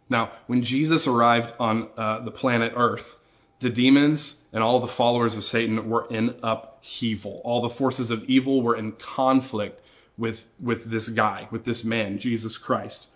[0.10, 3.17] Now, when Jesus arrived on uh, the planet Earth,
[3.60, 7.42] the demons and all the followers of Satan were in upheaval.
[7.44, 9.82] All the forces of evil were in conflict
[10.18, 13.08] with with this guy, with this man, Jesus Christ,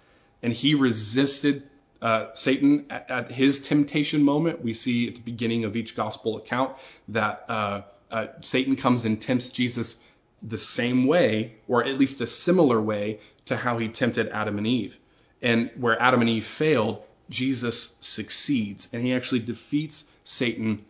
[0.41, 1.63] and he resisted
[2.01, 4.63] uh, Satan at, at, his temptation moment.
[4.63, 6.75] We see at the beginning of each gospel account
[7.09, 9.95] that uh, uh, Satan comes and tempts Jesus
[10.41, 14.65] the same way, or at least a similar way, to how he tempted Adam and
[14.65, 14.97] Eve.
[15.41, 20.83] And where Adam and Eve failed, Jesus succeeds, and he actually defeats Satan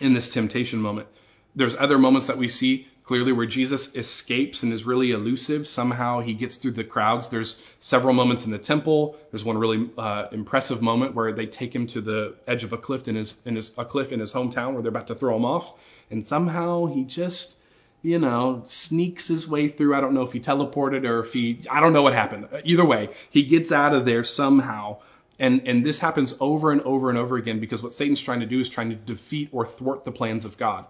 [0.00, 1.08] in this temptation moment.
[1.56, 5.66] There's other moments that we see clearly where Jesus escapes and is really elusive.
[5.66, 7.28] Somehow he gets through the crowds.
[7.28, 9.16] There's several moments in the temple.
[9.30, 12.78] There's one really uh, impressive moment where they take him to the edge of a
[12.78, 15.34] cliff in his in his a cliff in his hometown where they're about to throw
[15.34, 15.72] him off,
[16.10, 17.56] and somehow he just
[18.02, 19.94] you know, sneaks his way through.
[19.94, 22.48] I don't know if he teleported or if he, I don't know what happened.
[22.64, 24.98] Either way, he gets out of there somehow.
[25.38, 28.46] And, and this happens over and over and over again because what Satan's trying to
[28.46, 30.86] do is trying to defeat or thwart the plans of God.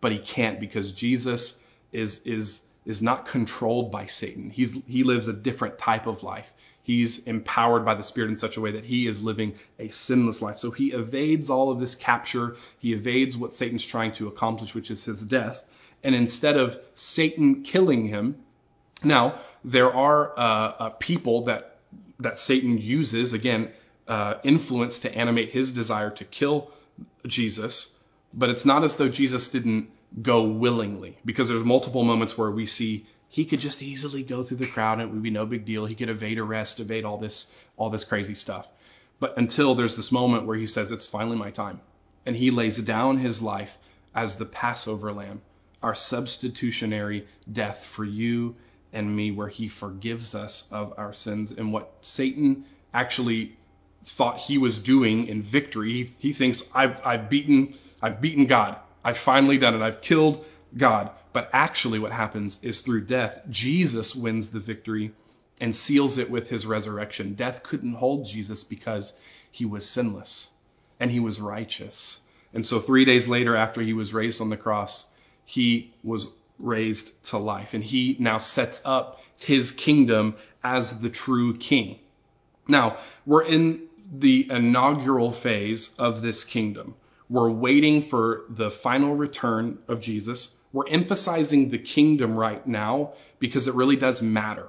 [0.00, 1.58] But he can't because Jesus
[1.92, 4.48] is, is, is not controlled by Satan.
[4.50, 6.50] He's, he lives a different type of life.
[6.82, 10.40] He's empowered by the Spirit in such a way that he is living a sinless
[10.40, 10.58] life.
[10.58, 12.56] So he evades all of this capture.
[12.78, 15.62] He evades what Satan's trying to accomplish, which is his death.
[16.02, 18.36] And instead of Satan killing him,
[19.04, 21.66] now there are uh, uh, people that
[22.20, 23.70] that Satan uses again
[24.10, 26.72] uh, influence to animate his desire to kill
[27.24, 27.86] Jesus,
[28.34, 29.88] but it's not as though Jesus didn't
[30.20, 34.56] go willingly because there's multiple moments where we see he could just easily go through
[34.56, 35.86] the crowd and it would be no big deal.
[35.86, 38.66] He could evade arrest, evade all this all this crazy stuff.
[39.20, 41.80] But until there's this moment where he says it's finally my time
[42.26, 43.78] and he lays down his life
[44.12, 45.40] as the Passover lamb,
[45.84, 48.56] our substitutionary death for you
[48.92, 53.56] and me where he forgives us of our sins and what Satan actually
[54.04, 55.92] thought he was doing in victory.
[55.92, 58.76] He, he thinks I've, I've beaten I've beaten God.
[59.04, 59.82] I've finally done it.
[59.82, 60.44] I've killed
[60.76, 61.10] God.
[61.32, 65.12] But actually, what happens is through death, Jesus wins the victory
[65.60, 67.34] and seals it with his resurrection.
[67.34, 69.12] Death couldn't hold Jesus because
[69.50, 70.50] he was sinless
[70.98, 72.18] and he was righteous.
[72.52, 75.04] And so, three days later, after he was raised on the cross,
[75.44, 76.26] he was
[76.58, 77.74] raised to life.
[77.74, 80.34] And he now sets up his kingdom
[80.64, 81.98] as the true king.
[82.66, 86.94] Now, we're in the inaugural phase of this kingdom.
[87.28, 90.50] We're waiting for the final return of Jesus.
[90.72, 94.66] We're emphasizing the kingdom right now because it really does matter.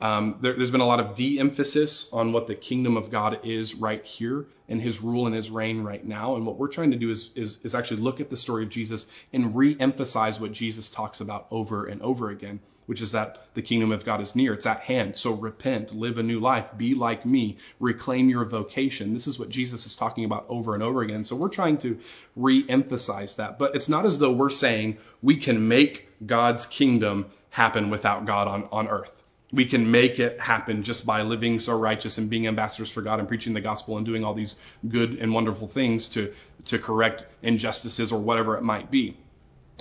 [0.00, 3.74] Um, there, has been a lot of de-emphasis on what the kingdom of God is
[3.74, 6.36] right here and his rule and his reign right now.
[6.36, 8.70] And what we're trying to do is, is, is actually look at the story of
[8.70, 13.62] Jesus and re-emphasize what Jesus talks about over and over again, which is that the
[13.62, 14.52] kingdom of God is near.
[14.52, 15.16] It's at hand.
[15.16, 19.14] So repent, live a new life, be like me, reclaim your vocation.
[19.14, 21.22] This is what Jesus is talking about over and over again.
[21.22, 22.00] So we're trying to
[22.34, 23.60] re-emphasize that.
[23.60, 28.48] But it's not as though we're saying we can make God's kingdom happen without God
[28.48, 29.22] on, on earth.
[29.52, 33.20] We can make it happen just by living so righteous and being ambassadors for God
[33.20, 34.56] and preaching the gospel and doing all these
[34.88, 39.16] good and wonderful things to, to correct injustices or whatever it might be.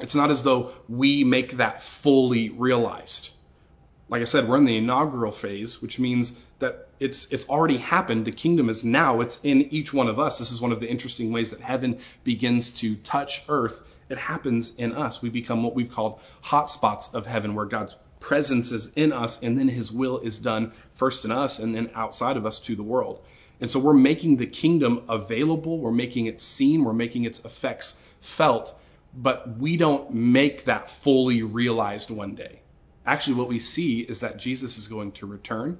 [0.01, 3.29] It's not as though we make that fully realized.
[4.07, 8.25] Like I said, we're in the inaugural phase, which means that it's it's already happened.
[8.25, 9.21] The kingdom is now.
[9.21, 10.39] It's in each one of us.
[10.39, 13.81] This is one of the interesting ways that heaven begins to touch earth.
[14.09, 15.21] It happens in us.
[15.21, 19.57] We become what we've called hotspots of heaven, where God's presence is in us, and
[19.57, 22.83] then His will is done first in us and then outside of us to the
[22.83, 23.23] world.
[23.61, 25.77] And so we're making the kingdom available.
[25.79, 26.83] We're making it seen.
[26.83, 28.73] We're making its effects felt
[29.13, 32.61] but we don't make that fully realized one day.
[33.05, 35.79] Actually, what we see is that Jesus is going to return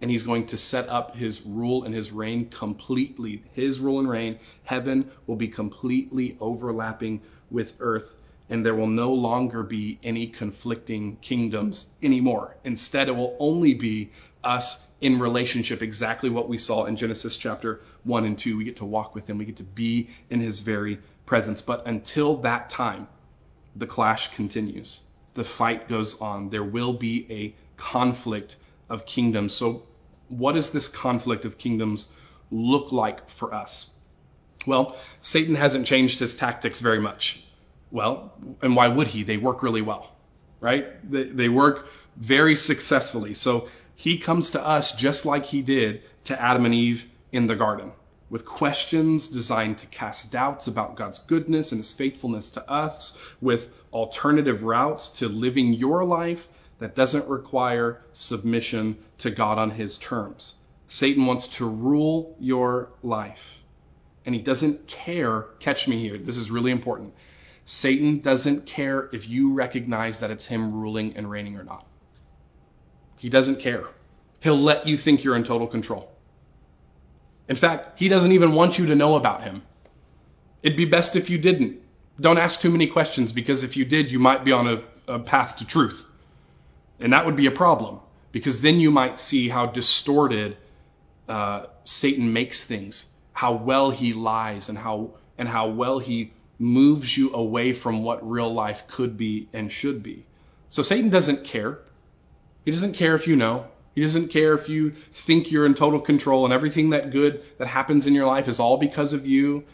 [0.00, 3.42] and he's going to set up his rule and his reign completely.
[3.52, 8.14] His rule and reign, heaven will be completely overlapping with earth,
[8.50, 12.56] and there will no longer be any conflicting kingdoms anymore.
[12.64, 14.10] Instead, it will only be
[14.42, 18.56] us in relationship, exactly what we saw in Genesis chapter 1 and 2.
[18.56, 21.60] We get to walk with him, we get to be in his very presence.
[21.60, 23.08] But until that time,
[23.76, 25.00] the clash continues.
[25.34, 26.50] The fight goes on.
[26.50, 28.56] There will be a conflict
[28.88, 29.54] of kingdoms.
[29.54, 29.84] So,
[30.28, 32.08] what does this conflict of kingdoms
[32.50, 33.88] look like for us?
[34.66, 37.42] Well, Satan hasn't changed his tactics very much.
[37.90, 39.22] Well, and why would he?
[39.22, 40.10] They work really well,
[40.60, 40.86] right?
[41.10, 43.34] They, they work very successfully.
[43.34, 47.56] So he comes to us just like he did to Adam and Eve in the
[47.56, 47.92] garden.
[48.30, 53.68] with questions designed to cast doubts about God's goodness and his faithfulness to us, with
[53.92, 56.46] alternative routes to living your life
[56.78, 60.54] that doesn't require submission to God on his terms.
[60.88, 63.40] Satan wants to rule your life.
[64.26, 67.14] And he doesn't care, catch me here, this is really important.
[67.70, 71.86] Satan doesn't care if you recognize that it's him ruling and reigning or not.
[73.18, 73.84] He doesn't care.
[74.40, 76.10] He'll let you think you're in total control.
[77.46, 79.60] In fact, he doesn't even want you to know about him.
[80.62, 81.82] It'd be best if you didn't.
[82.18, 85.18] Don't ask too many questions because if you did, you might be on a, a
[85.18, 86.06] path to truth.
[86.98, 88.00] And that would be a problem
[88.32, 90.56] because then you might see how distorted
[91.28, 93.04] uh, Satan makes things,
[93.34, 98.28] how well he lies, and how and how well he moves you away from what
[98.28, 100.26] real life could be and should be.
[100.68, 101.78] So Satan doesn't care.
[102.64, 103.66] He doesn't care if you know.
[103.94, 107.66] He doesn't care if you think you're in total control and everything that good that
[107.66, 109.64] happens in your life is all because of you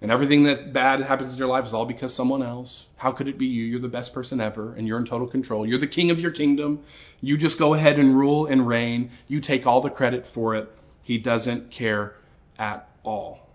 [0.00, 2.86] and everything that bad happens in your life is all because someone else.
[2.96, 3.64] How could it be you?
[3.64, 5.66] You're the best person ever and you're in total control.
[5.66, 6.84] You're the king of your kingdom.
[7.20, 9.10] You just go ahead and rule and reign.
[9.28, 10.70] You take all the credit for it.
[11.02, 12.14] He doesn't care
[12.58, 13.50] at all.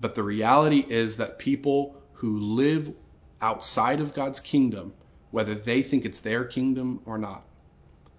[0.00, 2.94] But the reality is that people who live
[3.40, 4.94] outside of God's kingdom,
[5.32, 7.42] whether they think it's their kingdom or not,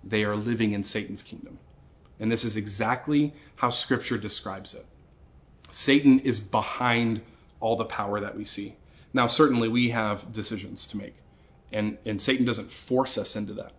[0.03, 1.57] they are living in Satan's kingdom.
[2.19, 4.85] And this is exactly how Scripture describes it.
[5.71, 7.21] Satan is behind
[7.61, 8.75] all the power that we see.
[9.13, 11.15] Now, certainly we have decisions to make,
[11.71, 13.71] and, and Satan doesn't force us into that.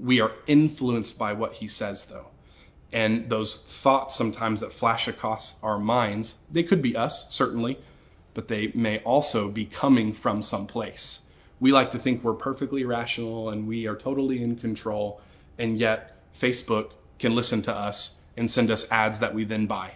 [0.00, 2.28] We are influenced by what he says, though.
[2.90, 7.78] And those thoughts sometimes that flash across our minds, they could be us, certainly,
[8.38, 11.18] but they may also be coming from someplace.
[11.58, 15.20] We like to think we're perfectly rational and we are totally in control
[15.58, 19.94] and yet Facebook can listen to us and send us ads that we then buy.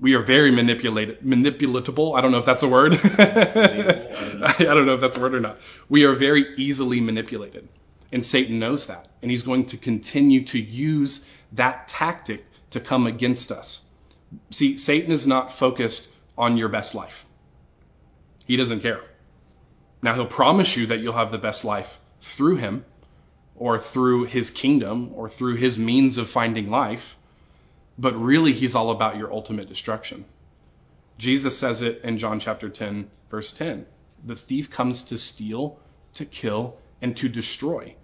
[0.00, 2.18] We are very manipulatable.
[2.18, 2.94] I don't know if that's a word.
[3.00, 5.60] I don't know if that's a word or not.
[5.88, 7.68] We are very easily manipulated.
[8.10, 9.06] And Satan knows that.
[9.22, 13.84] And he's going to continue to use that tactic to come against us.
[14.50, 16.08] See, Satan is not focused
[16.40, 17.24] on your best life.
[18.46, 19.02] He doesn't care.
[20.02, 22.84] Now, he'll promise you that you'll have the best life through him,
[23.60, 27.16] or through his kingdom or through his means of finding life,
[27.98, 30.24] but really he's all about your ultimate destruction.
[31.18, 33.84] Jesus says it in John chapter 10, verse 10.
[34.24, 35.78] The thief comes to steal,
[36.14, 37.94] to kill, and to destroy,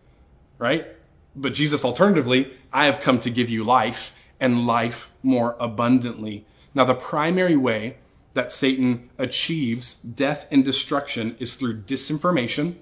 [0.59, 0.87] right?
[1.35, 6.45] But Jesus alternatively, I have come to give you life and life more abundantly.
[6.75, 7.97] Now, the primary way
[8.37, 12.77] that Satan achieves death and destruction is through disinformation,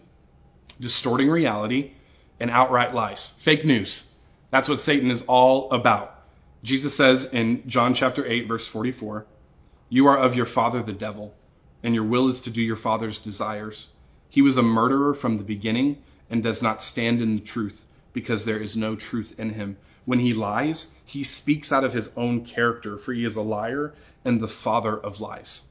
[0.80, 1.92] distorting reality,
[2.38, 3.32] and outright lies.
[3.38, 4.04] Fake news.
[4.50, 6.14] That's what Satan is all about.
[6.62, 9.26] Jesus says in John chapter 8, verse 44,
[9.88, 11.34] You are of your father the devil,
[11.82, 13.88] and your will is to do your father's desires.
[14.30, 18.44] He was a murderer from the beginning and does not stand in the truth, because
[18.44, 19.76] there is no truth in him.
[20.04, 23.94] When he lies, he speaks out of his own character, for he is a liar
[24.24, 25.62] and the father of lies.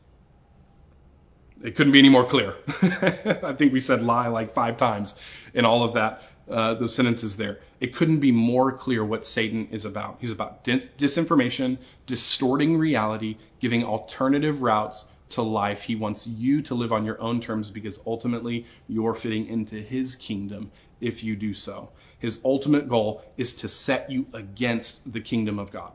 [1.63, 2.55] It couldn't be any more clear.
[2.81, 5.15] I think we said lie like five times
[5.53, 7.59] in all of that uh, the sentences there.
[7.79, 10.17] It couldn't be more clear what Satan is about.
[10.19, 15.83] He's about dis- disinformation, distorting reality, giving alternative routes to life.
[15.83, 20.15] He wants you to live on your own terms because ultimately you're fitting into his
[20.15, 20.71] kingdom
[21.03, 21.89] if you do so.
[22.19, 25.91] His ultimate goal is to set you against the kingdom of God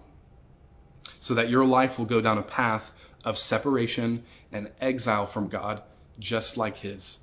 [1.21, 2.93] so that your life will go down a path
[3.25, 5.83] of separation and exile from God,
[6.19, 7.19] just like his,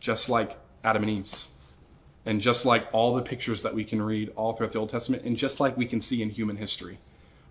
[0.00, 1.48] just like Adam and Eve's.
[2.24, 5.24] And just like all the pictures that we can read all throughout the Old Testament,
[5.24, 6.98] and just like we can see in human history,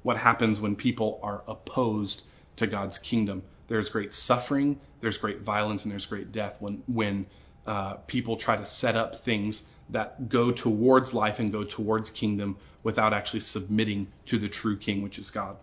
[0.03, 2.21] what happens when people are opposed
[2.57, 3.43] to God's kingdom.
[3.67, 7.25] There's great suffering, there's great violence, and there's great death when, when
[7.67, 12.57] uh, people try to set up things that go towards life and go towards kingdom
[12.83, 15.57] without actually submitting to the true king, which is God.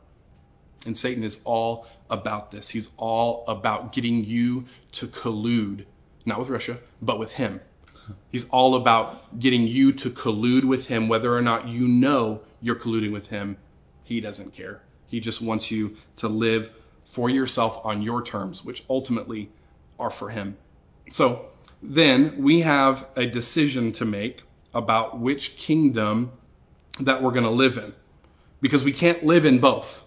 [0.86, 2.68] And Satan is all about this.
[2.68, 5.86] He's all about getting you to collude,
[6.26, 7.60] not with Russia, but with him
[8.30, 12.76] He's all about getting you to collude with him, whether or not you know you're
[12.76, 13.56] colluding with him.
[14.04, 14.82] He doesn't care.
[15.06, 16.70] He just wants you to live
[17.06, 19.50] for yourself on your terms, which ultimately
[19.98, 20.56] are for him.
[21.12, 21.46] So
[21.92, 26.32] then we have a decision to make about which kingdom
[27.00, 27.92] that we're going to live in
[28.60, 30.02] because we can't live in both.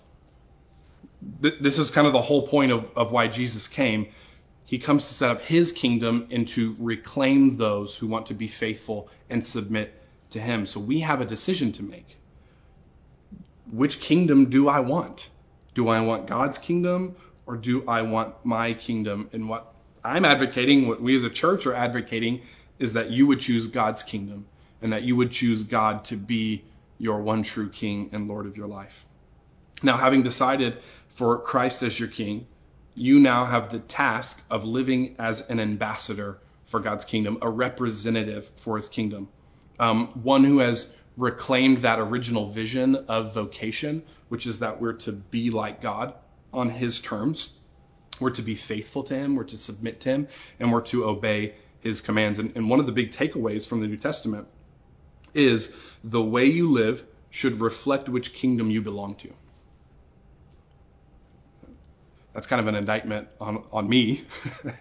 [1.39, 4.07] This is kind of the whole point of, of why Jesus came
[4.67, 8.49] he comes to set up his kingdom and to reclaim those who want to be
[8.49, 9.93] faithful and submit
[10.31, 10.65] to him.
[10.65, 12.17] So we have a decision to make.
[13.71, 15.29] Which kingdom do I want?
[15.73, 17.15] Do I want God's kingdom
[17.45, 19.29] or do I want my kingdom?
[19.31, 19.73] And what
[20.07, 22.41] I'm advocating, what we as a church are advocating,
[22.79, 24.45] is that you would choose God's kingdom
[24.81, 26.63] and that you would choose God to be
[26.97, 29.05] your one true King and Lord of your life.
[29.83, 30.77] Now, having decided
[31.09, 32.47] for Christ as your King,
[32.95, 38.49] you now have the task of living as an ambassador for God's kingdom, a representative
[38.57, 39.27] for his kingdom,
[39.79, 45.11] um, one who has reclaimed that original vision of vocation, which is that we're to
[45.11, 46.13] be like God
[46.53, 47.49] on his terms.
[48.19, 50.27] We're to be faithful to him, we're to submit to him,
[50.59, 52.39] and we're to obey his commands.
[52.39, 54.47] And, and one of the big takeaways from the New Testament
[55.33, 59.33] is the way you live should reflect which kingdom you belong to.
[62.33, 64.23] That's kind of an indictment on, on me.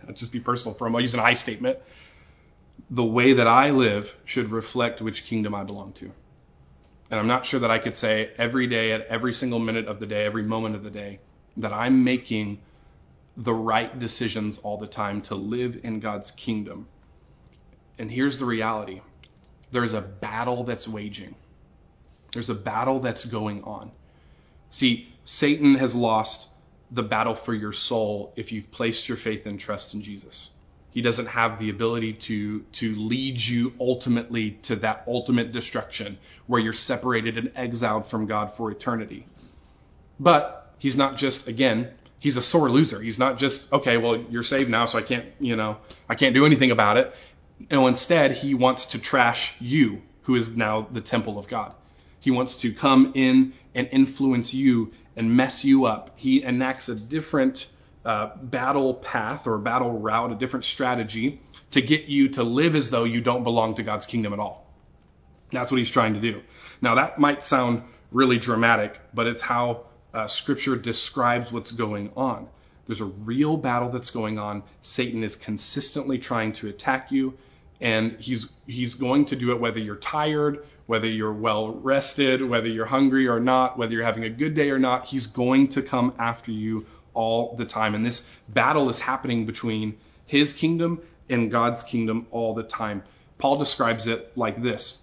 [0.07, 1.01] I'll just be personal for a moment.
[1.01, 1.79] I'll use an I statement.
[2.91, 6.13] The way that I live should reflect which kingdom I belong to.
[7.11, 10.01] And I'm not sure that I could say every day, at every single minute of
[10.01, 11.21] the day, every moment of the day,
[11.57, 12.59] that I'm making
[13.37, 16.87] the right decisions all the time to live in God's kingdom.
[17.99, 19.01] And here's the reality
[19.73, 21.35] there's a battle that's waging,
[22.33, 23.91] there's a battle that's going on.
[24.71, 26.47] See, Satan has lost
[26.91, 30.51] the battle for your soul if you've placed your faith and trust in Jesus.
[30.91, 36.17] He doesn't have the ability to, to lead you ultimately to that ultimate destruction
[36.47, 39.27] where you're separated and exiled from God for eternity.
[40.19, 43.01] But he's not just, again, he's a sore loser.
[43.01, 46.35] He's not just, okay, well, you're saved now, so I can't, you know, I can't
[46.35, 47.15] do anything about it.
[47.71, 51.73] No, instead, he wants to trash you, who is now the temple of God.
[52.21, 56.11] He wants to come in and influence you and mess you up.
[56.17, 57.67] He enacts a different
[58.05, 61.41] uh, battle path or battle route, a different strategy
[61.73, 64.67] to get you to live as though you don't belong to God's kingdom at all.
[65.53, 66.43] That's what he's trying to do.
[66.81, 69.87] Now, that might sound really dramatic, but it's how
[70.17, 72.49] uh, Scripture describes what's going on.
[72.87, 74.63] There's a real battle that's going on.
[74.81, 77.35] Satan is consistently trying to attack you,
[77.83, 82.69] and he's he's going to do it whether you're tired, whether you're well rested, whether
[82.69, 85.05] you're hungry or not, whether you're having a good day or not.
[85.05, 87.95] He's going to come after you all the time.
[87.95, 93.03] And this battle is happening between his kingdom and God's kingdom all the time.
[93.37, 94.99] Paul describes it like this.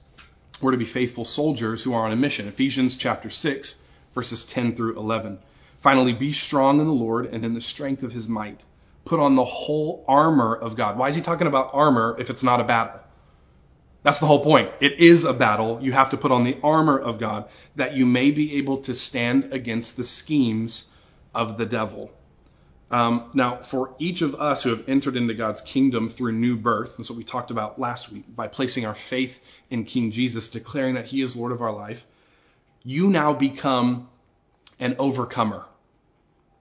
[0.60, 2.48] We're to be faithful soldiers who are on a mission.
[2.48, 3.76] Ephesians chapter 6,
[4.14, 5.40] verses 10 through 11.
[5.82, 8.62] Finally, be strong in the Lord and in the strength of his might.
[9.06, 10.98] Put on the whole armor of God.
[10.98, 13.02] Why is he talking about armor if it's not a battle?
[14.04, 14.72] That's the whole point.
[14.82, 15.80] It is a battle.
[15.82, 18.94] You have to put on the armor of God that you may be able to
[18.94, 20.90] stand against the schemes
[21.34, 22.12] of the devil.
[22.92, 26.98] Um, now, for each of us who have entered into God's kingdom through new birth,
[26.98, 29.40] that's what we talked about last week, by placing our faith
[29.72, 32.06] in King Jesus, declaring that He is Lord of our life,
[32.84, 34.10] you now become
[34.80, 35.66] an overcomer.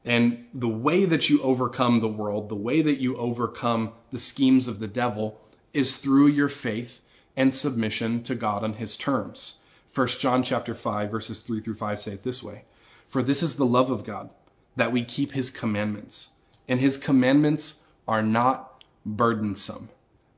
[0.04, 4.68] And the way that you overcome the world, the way that you overcome the schemes
[4.68, 5.40] of the devil,
[5.72, 7.00] is through your faith
[7.36, 9.58] and submission to God on his terms.
[9.94, 12.64] 1 John chapter 5 verses 3 through 5 say it this way.
[13.08, 14.30] For this is the love of God,
[14.76, 16.28] that we keep his commandments.
[16.66, 17.74] And his commandments
[18.08, 19.88] are not burdensome.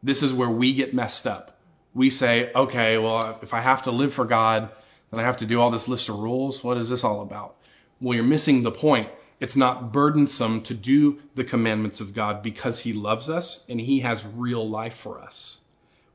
[0.03, 1.59] This is where we get messed up.
[1.95, 4.71] We say, okay, well, if I have to live for God,
[5.19, 6.63] I have to do all this list of rules.
[6.63, 7.57] What is this all about?
[8.01, 9.09] Well, you're missing the point.
[9.41, 14.01] It's not burdensome to do the commandments of God because he loves us and he
[14.01, 15.59] has real life for us.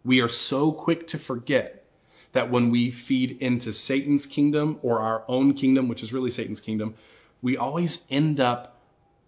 [0.03, 1.83] We are so quick to forget
[2.31, 6.59] that when we feed into Satan's kingdom or our own kingdom, which is really Satan's
[6.59, 6.95] kingdom,
[7.41, 8.77] we always end up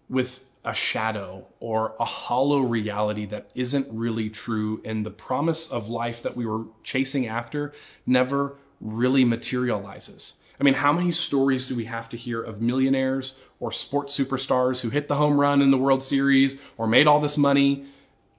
[0.08, 4.80] with a shadow or a hollow reality that isn't really true.
[4.84, 7.72] And the promise of life that we were chasing after
[8.06, 10.34] never really materializes.
[10.60, 14.80] I mean, how many stories do we have to hear of millionaires or sports superstars
[14.80, 17.86] who hit the home run in the World Series or made all this money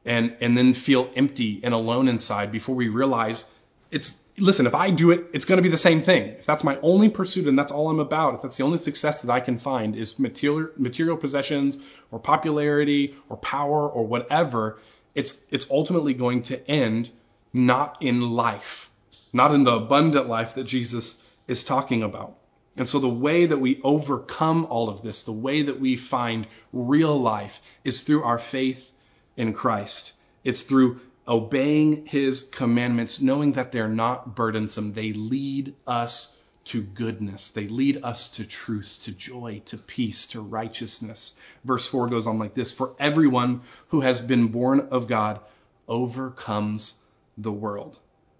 [0.05, 3.45] and, and then feel empty and alone inside before we realize
[3.89, 6.29] it's listen, if I do it, it's going to be the same thing.
[6.39, 9.21] If that's my only pursuit and that's all I'm about, if that's the only success
[9.21, 11.77] that I can find is material material possessions
[12.11, 14.79] or popularity or power or whatever,
[15.13, 17.09] it's it's ultimately going to end
[17.53, 18.89] not in life,
[19.33, 21.15] not in the abundant life that Jesus
[21.47, 22.37] is talking about.
[22.77, 26.47] And so the way that we overcome all of this, the way that we find
[26.71, 28.89] real life is through our faith
[29.35, 30.13] in Christ.
[30.43, 34.93] It's through obeying his commandments, knowing that they're not burdensome.
[34.93, 37.49] They lead us to goodness.
[37.51, 41.35] They lead us to truth, to joy, to peace, to righteousness.
[41.63, 45.41] Verse 4 goes on like this For everyone who has been born of God
[45.87, 46.93] overcomes
[47.37, 47.97] the world.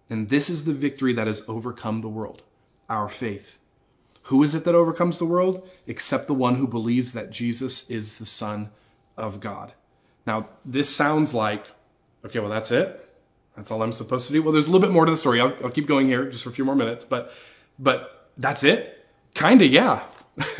[0.09, 2.41] And this is the victory that has overcome the world
[2.89, 3.57] our faith.
[4.23, 5.67] Who is it that overcomes the world?
[5.87, 8.69] Except the one who believes that Jesus is the Son
[9.17, 9.73] of God.
[10.25, 11.65] Now, this sounds like,
[12.25, 12.99] okay, well, that's it.
[13.55, 14.41] That's all I'm supposed to do.
[14.41, 15.41] Well, there's a little bit more to the story.
[15.41, 17.33] I'll, I'll keep going here just for a few more minutes, but,
[17.77, 19.05] but that's it?
[19.33, 20.03] Kinda, yeah.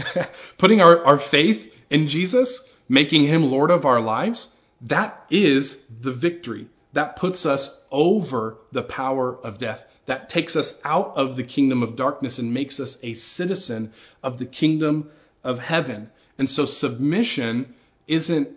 [0.57, 6.11] Putting our, our faith in Jesus, making him Lord of our lives, that is the
[6.11, 6.67] victory.
[6.93, 9.83] That puts us over the power of death.
[10.05, 14.37] That takes us out of the kingdom of darkness and makes us a citizen of
[14.37, 15.11] the kingdom
[15.43, 16.09] of heaven.
[16.37, 17.73] And so submission
[18.07, 18.49] isn't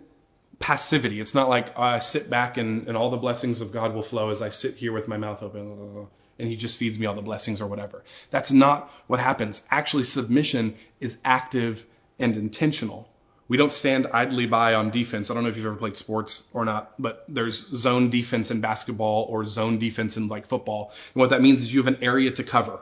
[0.59, 1.19] passivity.
[1.19, 4.01] It's not like oh, I sit back and, and all the blessings of God will
[4.01, 6.07] flow as I sit here with my mouth open
[6.39, 8.03] and he just feeds me all the blessings or whatever.
[8.29, 9.61] That's not what happens.
[9.71, 11.83] Actually, submission is active
[12.19, 13.09] and intentional.
[13.49, 15.29] We don't stand idly by on defense.
[15.29, 18.59] I don't know if you've ever played sports or not, but there's zone defense in
[18.59, 20.91] basketball or zone defense in like football.
[21.13, 22.79] And what that means is you have an area to cover.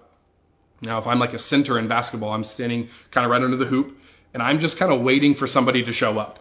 [0.82, 3.66] Now, if I'm like a center in basketball, I'm standing kind of right under the
[3.66, 3.98] hoop
[4.34, 6.40] and I'm just kind of waiting for somebody to show up.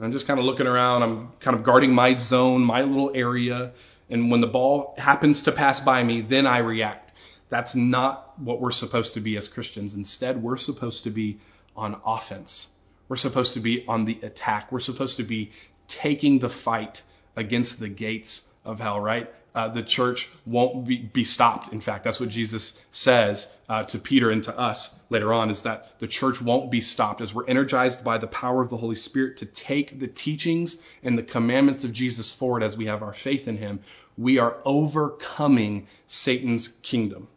[0.00, 1.02] I'm just kind of looking around.
[1.02, 3.72] I'm kind of guarding my zone, my little area.
[4.10, 7.12] And when the ball happens to pass by me, then I react.
[7.48, 9.94] That's not what we're supposed to be as Christians.
[9.94, 11.38] Instead, we're supposed to be
[11.76, 12.68] on offense.
[13.08, 14.72] We're supposed to be on the attack.
[14.72, 15.52] We're supposed to be
[15.88, 17.02] taking the fight
[17.36, 19.32] against the gates of hell, right?
[19.54, 21.72] Uh, the church won't be, be, stopped.
[21.72, 25.62] In fact, that's what Jesus says uh, to Peter and to us later on is
[25.62, 28.96] that the church won't be stopped as we're energized by the power of the Holy
[28.96, 33.12] Spirit to take the teachings and the commandments of Jesus forward as we have our
[33.12, 33.78] faith in him.
[34.18, 37.28] We are overcoming Satan's kingdom.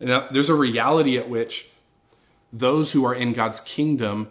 [0.00, 1.66] Now, there's a reality at which
[2.52, 4.28] those who are in God's kingdom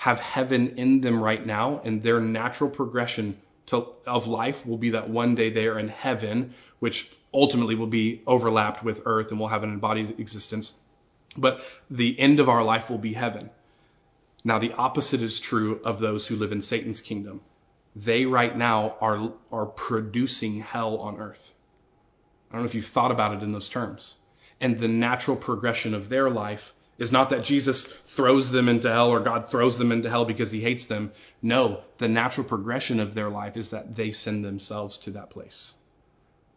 [0.00, 3.36] have heaven in them right now, and their natural progression
[3.66, 7.86] to, of life will be that one day they are in heaven, which ultimately will
[7.86, 10.72] be overlapped with earth and we'll have an embodied existence.
[11.36, 13.50] But the end of our life will be heaven.
[14.42, 17.42] Now, the opposite is true of those who live in Satan's kingdom.
[17.94, 21.52] They right now are, are producing hell on earth.
[22.50, 24.16] I don't know if you've thought about it in those terms.
[24.62, 29.08] And the natural progression of their life is not that Jesus throws them into hell
[29.08, 31.10] or God throws them into hell because he hates them.
[31.42, 35.74] No, the natural progression of their life is that they send themselves to that place.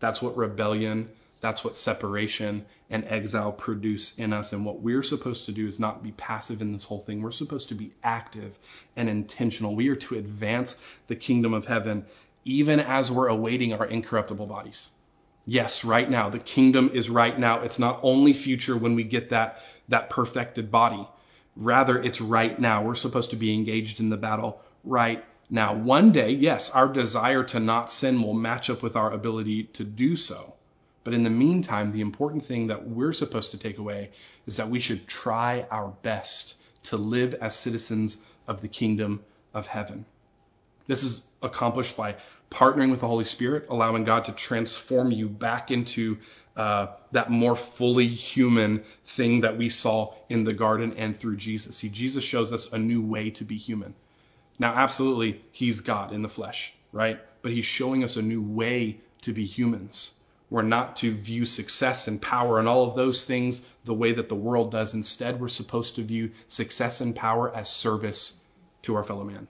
[0.01, 4.51] That's what rebellion, that's what separation and exile produce in us.
[4.51, 7.21] And what we're supposed to do is not be passive in this whole thing.
[7.21, 8.53] We're supposed to be active
[8.97, 9.75] and intentional.
[9.75, 10.75] We are to advance
[11.07, 12.05] the kingdom of heaven
[12.45, 14.89] even as we're awaiting our incorruptible bodies.
[15.45, 16.29] Yes, right now.
[16.29, 17.61] The kingdom is right now.
[17.61, 21.07] It's not only future when we get that that perfected body.
[21.55, 22.83] Rather, it's right now.
[22.83, 25.75] We're supposed to be engaged in the battle right now.
[25.75, 29.83] One day, yes, our desire to not sin will match up with our ability to
[29.83, 30.53] do so.
[31.03, 34.11] But in the meantime, the important thing that we're supposed to take away
[34.47, 38.17] is that we should try our best to live as citizens
[38.47, 39.21] of the kingdom
[39.53, 40.05] of heaven.
[40.87, 42.15] This is accomplished by
[42.51, 46.17] partnering with the Holy Spirit, allowing God to transform you back into
[46.55, 51.77] uh, that more fully human thing that we saw in the garden and through Jesus.
[51.77, 53.95] See, Jesus shows us a new way to be human.
[54.59, 57.19] Now, absolutely, he's God in the flesh, right?
[57.41, 60.11] But he's showing us a new way to be humans.
[60.49, 64.29] We're not to view success and power and all of those things the way that
[64.29, 64.93] the world does.
[64.93, 68.39] Instead, we're supposed to view success and power as service
[68.83, 69.47] to our fellow man.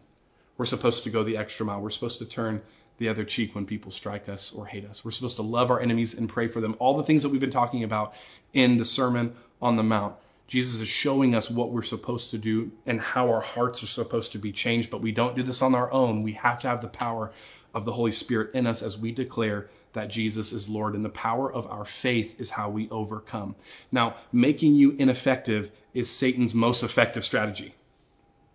[0.58, 1.82] We're supposed to go the extra mile.
[1.82, 2.62] We're supposed to turn
[2.98, 5.04] the other cheek when people strike us or hate us.
[5.04, 6.76] We're supposed to love our enemies and pray for them.
[6.80, 8.14] All the things that we've been talking about
[8.54, 10.16] in the Sermon on the Mount.
[10.48, 14.34] Jesus is showing us what we're supposed to do and how our hearts are supposed
[14.34, 16.22] to be changed, but we don't do this on our own.
[16.22, 17.32] We have to have the power
[17.74, 21.10] of the Holy Spirit in us as we declare that Jesus is Lord, and the
[21.10, 23.56] power of our faith is how we overcome.
[23.92, 27.74] Now, making you ineffective is Satan's most effective strategy.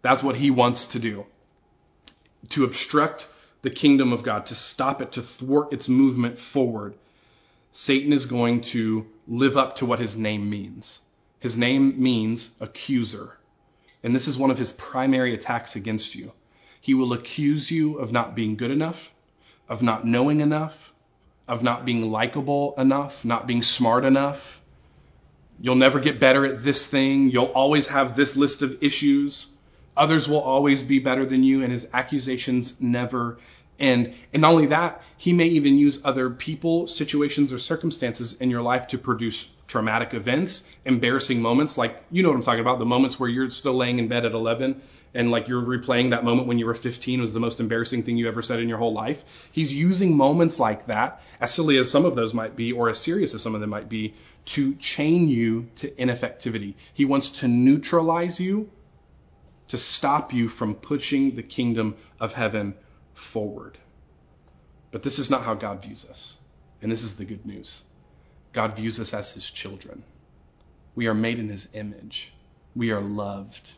[0.02, 1.26] That's what he wants to do.
[2.50, 3.28] To obstruct
[3.62, 6.94] the kingdom of God, to stop it, to thwart its movement forward,
[7.72, 11.00] Satan is going to live up to what his name means.
[11.40, 13.36] His name means accuser.
[14.02, 16.32] And this is one of his primary attacks against you.
[16.80, 19.12] He will accuse you of not being good enough,
[19.68, 20.92] of not knowing enough,
[21.46, 24.60] of not being likable enough, not being smart enough.
[25.60, 27.30] You'll never get better at this thing.
[27.30, 29.46] You'll always have this list of issues.
[29.98, 33.38] Others will always be better than you, and his accusations never
[33.78, 34.14] end.
[34.32, 38.62] and not only that, he may even use other people, situations, or circumstances in your
[38.62, 41.76] life to produce traumatic events, embarrassing moments.
[41.76, 44.24] Like, you know what I'm talking about the moments where you're still laying in bed
[44.24, 44.80] at 11
[45.14, 48.16] and like you're replaying that moment when you were 15 was the most embarrassing thing
[48.16, 49.22] you ever said in your whole life.
[49.52, 52.98] He's using moments like that, as silly as some of those might be, or as
[52.98, 54.14] serious as some of them might be,
[54.46, 56.74] to chain you to ineffectivity.
[56.94, 58.70] He wants to neutralize you,
[59.68, 62.74] to stop you from pushing the kingdom of heaven
[63.14, 63.78] forward.
[64.90, 66.36] But this is not how God views us.
[66.80, 67.82] And this is the good news.
[68.52, 70.02] God views us as his children.
[70.94, 72.32] We are made in his image.
[72.74, 73.68] We are loved.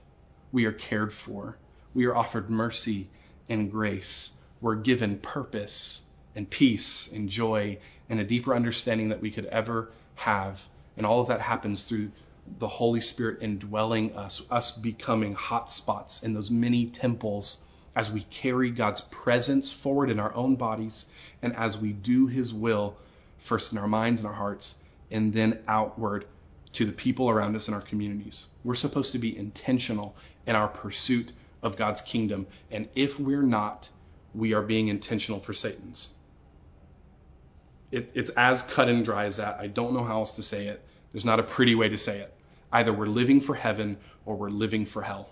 [0.52, 1.56] We are cared for.
[1.94, 3.08] We are offered mercy
[3.48, 4.30] and grace.
[4.60, 6.02] We're given purpose
[6.36, 7.78] and peace and joy
[8.08, 10.62] and a deeper understanding that we could ever have.
[10.96, 12.12] And all of that happens through
[12.58, 17.58] the Holy Spirit indwelling us, us becoming hot spots in those many temples
[17.94, 21.06] as we carry God's presence forward in our own bodies
[21.42, 22.96] and as we do His will,
[23.38, 24.76] first in our minds and our hearts,
[25.10, 26.26] and then outward
[26.72, 28.46] to the people around us in our communities.
[28.62, 30.14] We're supposed to be intentional
[30.46, 31.32] in our pursuit
[31.62, 32.46] of God's kingdom.
[32.70, 33.88] And if we're not,
[34.34, 36.08] we are being intentional for Satan's.
[37.90, 39.58] It, it's as cut and dry as that.
[39.60, 40.84] I don't know how else to say it.
[41.12, 42.34] There's not a pretty way to say it.
[42.72, 45.28] Either we're living for heaven or we're living for hell.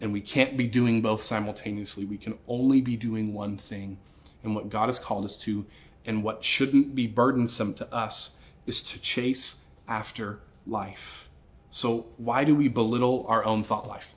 [0.00, 2.04] And we can't be doing both simultaneously.
[2.04, 3.98] We can only be doing one thing.
[4.44, 5.64] And what God has called us to,
[6.04, 8.36] and what shouldn't be burdensome to us,
[8.66, 9.56] is to chase
[9.88, 11.28] after life.
[11.70, 14.08] So, why do we belittle our own thought life?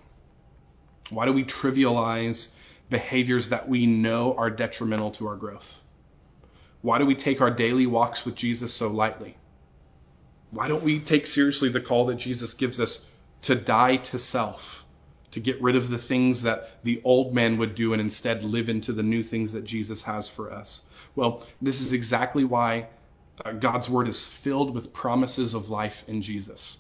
[1.09, 2.49] Why do we trivialize
[2.89, 5.80] behaviors that we know are detrimental to our growth?
[6.82, 9.36] Why do we take our daily walks with Jesus so lightly?
[10.51, 13.05] Why don't we take seriously the call that Jesus gives us
[13.43, 14.83] to die to self?
[15.31, 18.69] to get rid of the things that the old man would do and instead live
[18.69, 20.81] into the new things that Jesus has for us.
[21.15, 22.87] Well, this is exactly why
[23.43, 26.77] uh, God's word is filled with promises of life in Jesus.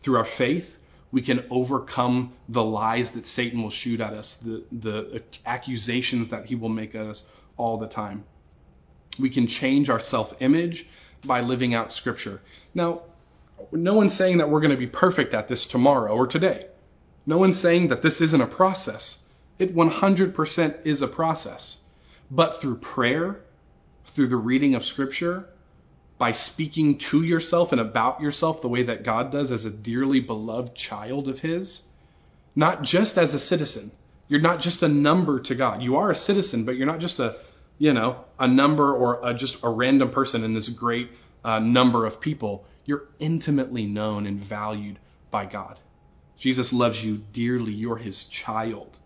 [0.00, 0.78] Through our faith,
[1.10, 6.46] we can overcome the lies that Satan will shoot at us, the, the accusations that
[6.46, 7.24] he will make at us
[7.56, 8.24] all the time.
[9.18, 10.86] We can change our self image
[11.24, 12.40] by living out Scripture.
[12.74, 13.02] Now,
[13.70, 16.66] no one's saying that we're going to be perfect at this tomorrow or today.
[17.26, 19.20] No one's saying that this isn't a process.
[19.58, 21.78] It 100% is a process.
[22.30, 23.40] But through prayer,
[24.06, 25.48] through the reading of Scripture,
[26.18, 30.20] by speaking to yourself and about yourself the way that God does as a dearly
[30.20, 31.82] beloved child of His,
[32.54, 33.90] not just as a citizen.
[34.28, 35.82] You're not just a number to God.
[35.82, 37.36] You are a citizen, but you're not just a,
[37.82, 41.10] you know, a number or a, just a random person in this great
[41.44, 42.64] uh, number of people.
[42.84, 45.00] You're intimately known and valued
[45.32, 45.80] by God.
[46.36, 47.72] Jesus loves you dearly.
[47.72, 48.96] You're his child.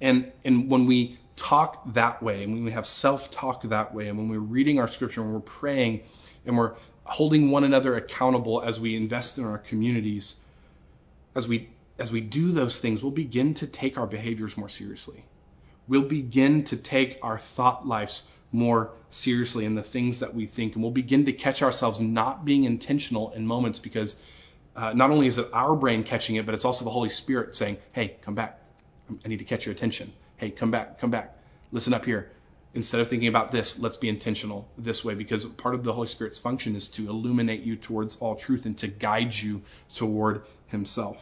[0.00, 4.08] And, and when we talk that way, and when we have self talk that way,
[4.08, 6.04] and when we're reading our scripture, and we're praying,
[6.46, 6.72] and we're
[7.04, 10.36] holding one another accountable as we invest in our communities,
[11.34, 11.68] as we
[11.98, 15.22] as we do those things, we'll begin to take our behaviors more seriously.
[15.88, 18.22] We'll begin to take our thought lives
[18.52, 22.44] more seriously in the things that we think, and we'll begin to catch ourselves not
[22.44, 24.20] being intentional in moments because
[24.76, 27.54] uh, not only is it our brain catching it, but it's also the Holy Spirit
[27.54, 28.58] saying, hey, come back.
[29.24, 30.12] I need to catch your attention.
[30.36, 31.36] Hey, come back, come back.
[31.72, 32.30] Listen up here.
[32.74, 36.06] Instead of thinking about this, let's be intentional this way because part of the Holy
[36.06, 39.60] Spirit's function is to illuminate you towards all truth and to guide you
[39.94, 41.18] toward Himself.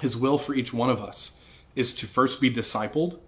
[0.00, 1.32] His will for each one of us
[1.76, 3.18] is to first be discipled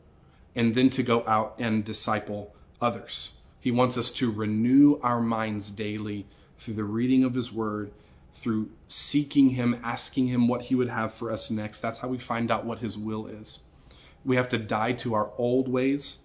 [0.57, 3.31] and then to go out and disciple others.
[3.61, 6.27] He wants us to renew our minds daily
[6.59, 7.93] through the reading of His Word
[8.35, 11.81] through seeking Him, asking Him what He would have for us next.
[11.81, 13.59] That's how we find out what His will is.
[14.25, 16.17] We have to die to our old ways,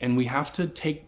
[0.00, 1.04] and we have to take,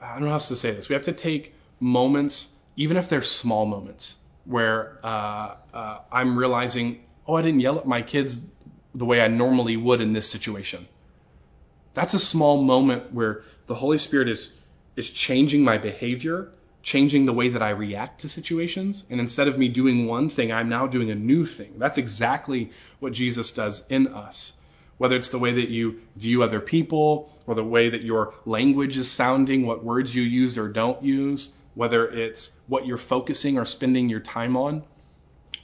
[0.00, 3.08] I don't know how else to say this, we have to take moments, even if
[3.08, 8.40] they're small moments, where uh, uh, I'm realizing, oh, I didn't yell at my kids
[8.94, 10.86] the way I normally would in this situation.
[11.94, 14.50] That's a small moment where the Holy Spirit is
[14.96, 16.52] is changing my behavior
[16.84, 19.04] changing the way that I react to situations.
[19.10, 21.78] And instead of me doing one thing, I'm now doing a new thing.
[21.78, 22.70] That's exactly
[23.00, 24.52] what Jesus does in us.
[24.98, 28.96] Whether it's the way that you view other people, or the way that your language
[28.96, 33.64] is sounding, what words you use or don't use, whether it's what you're focusing or
[33.64, 34.84] spending your time on,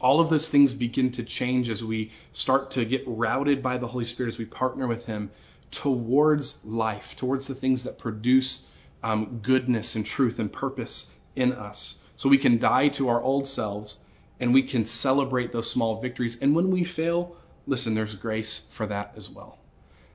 [0.00, 3.86] all of those things begin to change as we start to get routed by the
[3.86, 5.30] Holy Spirit, as we partner with Him
[5.70, 8.66] towards life, towards the things that produce
[9.02, 11.96] um, goodness and truth and purpose in us.
[12.16, 13.98] So we can die to our old selves
[14.40, 16.38] and we can celebrate those small victories.
[16.40, 19.58] And when we fail, listen, there's grace for that as well.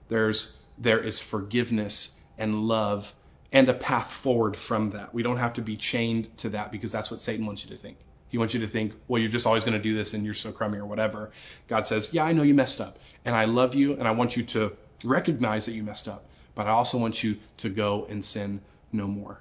[0.10, 3.14] There's there is forgiveness and love
[3.52, 5.14] and a path forward from that.
[5.14, 7.78] We don't have to be chained to that because that's what Satan wants you to
[7.78, 7.98] think.
[8.28, 10.34] He wants you to think, well, you're just always going to do this and you're
[10.34, 11.32] so crummy or whatever.
[11.70, 14.36] God says, yeah, I know you messed up and I love you and I want
[14.36, 16.26] you to recognize that you messed up,
[16.56, 19.40] but I also want you to go and sin no more.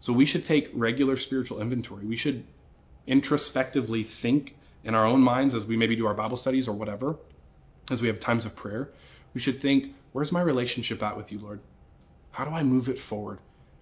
[0.00, 2.04] So we should take regular spiritual inventory.
[2.04, 2.44] We should
[3.06, 7.16] introspectively think in our own minds as we maybe do our Bible studies or whatever,
[7.90, 8.90] as we have times of prayer.
[9.34, 11.60] We should think, where's my relationship at with you, Lord?
[12.30, 13.38] How do I move it forward?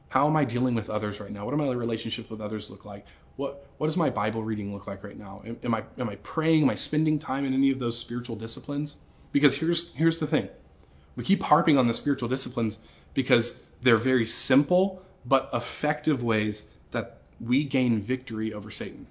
[0.09, 1.45] How am I dealing with others right now?
[1.45, 3.07] What do my relationships with others look like?
[3.37, 5.43] What what does my Bible reading look like right now?
[5.45, 6.63] Am, am I am I praying?
[6.63, 8.97] Am I spending time in any of those spiritual disciplines?
[9.33, 10.49] Because here's here's the thing.
[11.17, 12.79] We keep harping on the spiritual disciplines
[13.15, 16.63] because they're very simple but effective ways
[16.93, 19.07] that we gain victory over Satan.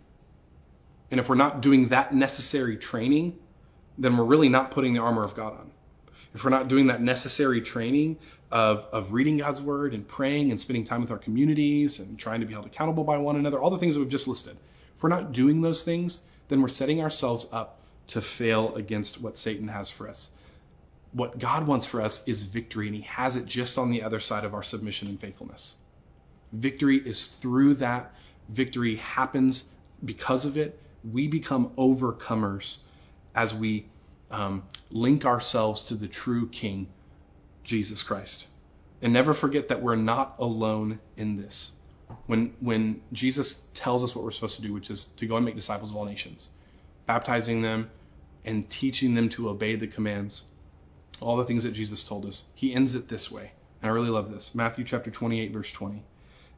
[1.12, 3.38] And if we're not doing that necessary training,
[3.98, 5.72] then we're really not putting the armor of God on.
[6.34, 8.18] If we're not doing that necessary training
[8.52, 12.42] of, of reading God's word and praying and spending time with our communities and trying
[12.42, 14.58] to be held accountable by one another, all the things that we've just listed,
[14.96, 19.38] if we're not doing those things, then we're setting ourselves up to fail against what
[19.38, 20.30] Satan has for us.
[21.16, 24.20] What God wants for us is victory, and He has it just on the other
[24.20, 25.76] side of our submission and faithfulness.
[26.52, 28.14] Victory is through that.
[28.50, 29.64] Victory happens
[30.04, 30.78] because of it.
[31.10, 32.80] We become overcomers
[33.34, 33.86] as we
[34.30, 36.88] um, link ourselves to the true King,
[37.64, 38.46] Jesus Christ.
[39.02, 41.72] And never forget that we're not alone in this.
[42.26, 45.46] When, when Jesus tells us what we're supposed to do, which is to go and
[45.46, 46.50] make disciples of all nations,
[47.06, 47.90] baptizing them
[48.44, 50.44] and teaching them to obey the commands,
[51.22, 53.52] all the things that Jesus told us, he ends it this way.
[53.82, 56.04] And I really love this Matthew chapter 28, verse 20.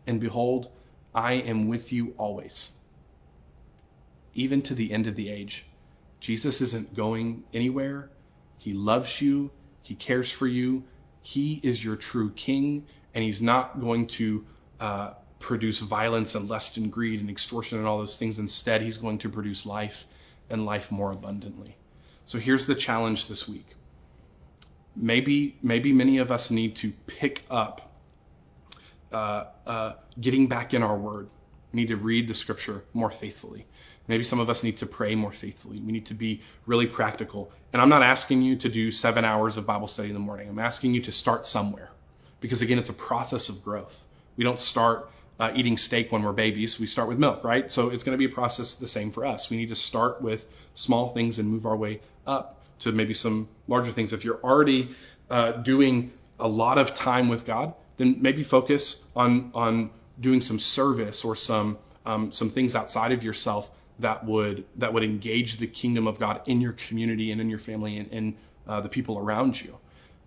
[0.07, 0.69] And behold,
[1.13, 2.71] I am with you always,
[4.33, 5.65] even to the end of the age.
[6.19, 8.09] Jesus isn't going anywhere.
[8.57, 9.51] He loves you.
[9.83, 10.83] He cares for you.
[11.21, 14.45] He is your true king, and he's not going to
[14.79, 18.39] uh, produce violence and lust and greed and extortion and all those things.
[18.39, 20.05] Instead, he's going to produce life
[20.49, 21.75] and life more abundantly.
[22.25, 23.76] So here's the challenge this week.
[24.99, 27.87] Maybe, maybe many of us need to pick up
[29.11, 31.29] uh, uh, getting back in our word.
[31.71, 33.67] We need to read the scripture more faithfully.
[34.07, 35.79] Maybe some of us need to pray more faithfully.
[35.79, 37.51] We need to be really practical.
[37.73, 40.49] And I'm not asking you to do seven hours of Bible study in the morning.
[40.49, 41.89] I'm asking you to start somewhere.
[42.39, 44.01] Because again, it's a process of growth.
[44.37, 46.79] We don't start uh, eating steak when we're babies.
[46.79, 47.71] We start with milk, right?
[47.71, 49.49] So it's going to be a process the same for us.
[49.49, 53.47] We need to start with small things and move our way up to maybe some
[53.67, 54.13] larger things.
[54.13, 54.95] If you're already
[55.29, 60.59] uh, doing a lot of time with God, then maybe focus on on doing some
[60.59, 63.69] service or some um, some things outside of yourself
[63.99, 67.59] that would that would engage the kingdom of God in your community and in your
[67.59, 68.35] family and,
[68.67, 69.77] uh, the people around you.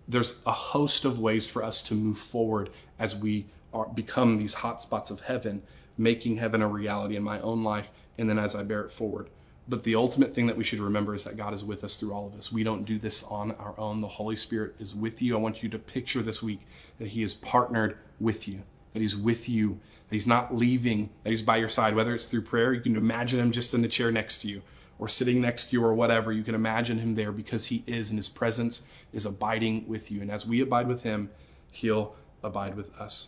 [0.07, 4.53] There's a host of ways for us to move forward as we are, become these
[4.53, 5.61] hotspots of heaven,
[5.97, 9.29] making heaven a reality in my own life, and then as I bear it forward.
[9.67, 12.13] But the ultimate thing that we should remember is that God is with us through
[12.13, 12.51] all of this.
[12.51, 14.01] We don't do this on our own.
[14.01, 15.35] The Holy Spirit is with you.
[15.35, 16.61] I want you to picture this week
[16.99, 18.61] that He is partnered with you,
[18.93, 22.25] that He's with you, that He's not leaving, that He's by your side, whether it's
[22.25, 24.61] through prayer, you can imagine Him just in the chair next to you
[25.01, 26.31] or sitting next to you or whatever.
[26.31, 28.83] You can imagine Him there because He is, and His presence
[29.13, 30.21] is abiding with you.
[30.21, 31.29] And as we abide with Him,
[31.71, 33.27] He'll abide with us.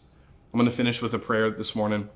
[0.53, 2.09] I'm going to finish with a prayer this morning.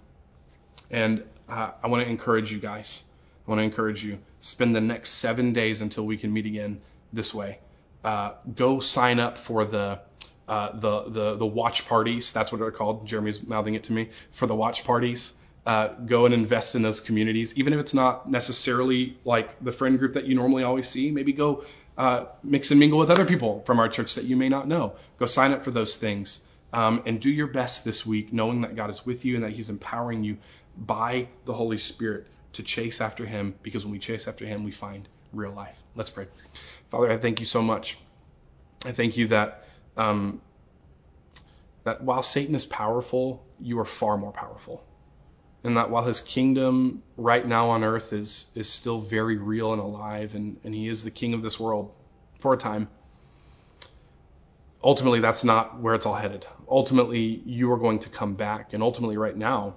[0.92, 3.02] And uh, I want to encourage you guys.
[3.48, 6.82] I want to encourage you spend the next seven days until we can meet again
[7.14, 7.60] this way.
[8.04, 10.00] Uh, go sign up for the
[10.48, 12.32] uh, the the the watch parties.
[12.34, 13.08] That's what they're called.
[13.08, 15.32] Jeremy's mouthing it to me for the watch parties.
[15.66, 20.00] Uh, go and invest in those communities, even if it's not necessarily like the friend
[20.00, 21.12] group that you normally always see.
[21.12, 21.66] Maybe go
[21.98, 24.94] uh, mix and mingle with other people from our church that you may not know.
[25.20, 26.42] Go sign up for those things.
[26.74, 29.52] Um, and do your best this week, knowing that God is with you and that
[29.52, 30.38] He's empowering you
[30.78, 34.72] by the Holy Spirit to chase after him because when we chase after him, we
[34.72, 35.78] find real life.
[35.96, 36.28] Let's pray.
[36.90, 37.98] Father, I thank you so much.
[38.86, 40.42] I thank you that um,
[41.84, 44.84] that while Satan is powerful, you are far more powerful.
[45.64, 49.82] And that while his kingdom right now on earth is is still very real and
[49.82, 51.94] alive and, and he is the king of this world
[52.40, 52.88] for a time,
[54.84, 56.46] ultimately that's not where it's all headed.
[56.70, 59.76] Ultimately, you are going to come back, and ultimately right now,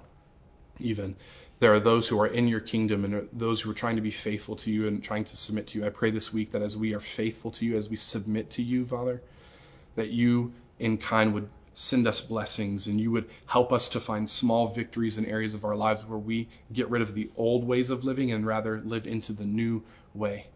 [0.79, 1.17] even
[1.61, 4.11] there are those who are in your kingdom and those who are trying to be
[4.11, 5.87] faithful to you and trying to submit to you.
[5.87, 8.63] I pray this week that as we are faithful to you, as we submit to
[8.63, 9.23] you, Father,
[9.95, 14.29] that you in kind would send us blessings and you would help us to find
[14.29, 17.91] small victories in areas of our lives where we get rid of the old ways
[17.91, 19.83] of living and rather live into the new
[20.15, 20.47] way.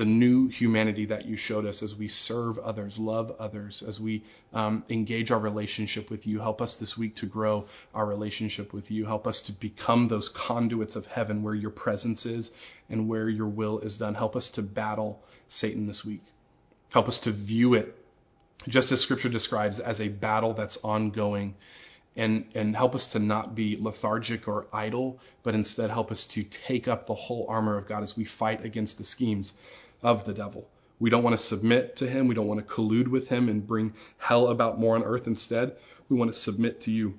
[0.00, 4.24] The new humanity that you showed us as we serve others, love others, as we
[4.54, 6.40] um, engage our relationship with you.
[6.40, 9.04] Help us this week to grow our relationship with you.
[9.04, 12.50] Help us to become those conduits of heaven where your presence is
[12.88, 14.14] and where your will is done.
[14.14, 16.22] Help us to battle Satan this week.
[16.94, 17.94] Help us to view it
[18.68, 21.54] just as scripture describes as a battle that's ongoing
[22.16, 26.42] and and help us to not be lethargic or idle, but instead help us to
[26.42, 29.52] take up the whole armor of God as we fight against the schemes
[30.02, 30.68] of the devil.
[30.98, 32.28] We don't want to submit to him.
[32.28, 35.26] We don't want to collude with him and bring hell about more on earth.
[35.26, 35.76] Instead,
[36.08, 37.18] we want to submit to you.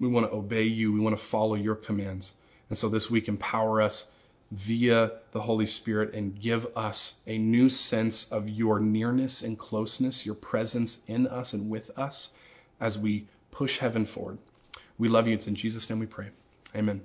[0.00, 0.92] We want to obey you.
[0.92, 2.32] We want to follow your commands.
[2.68, 4.06] And so this week, empower us
[4.50, 10.26] via the Holy Spirit and give us a new sense of your nearness and closeness,
[10.26, 12.28] your presence in us and with us
[12.80, 14.38] as we push heaven forward.
[14.98, 15.34] We love you.
[15.34, 16.28] It's in Jesus' name we pray.
[16.76, 17.00] Amen.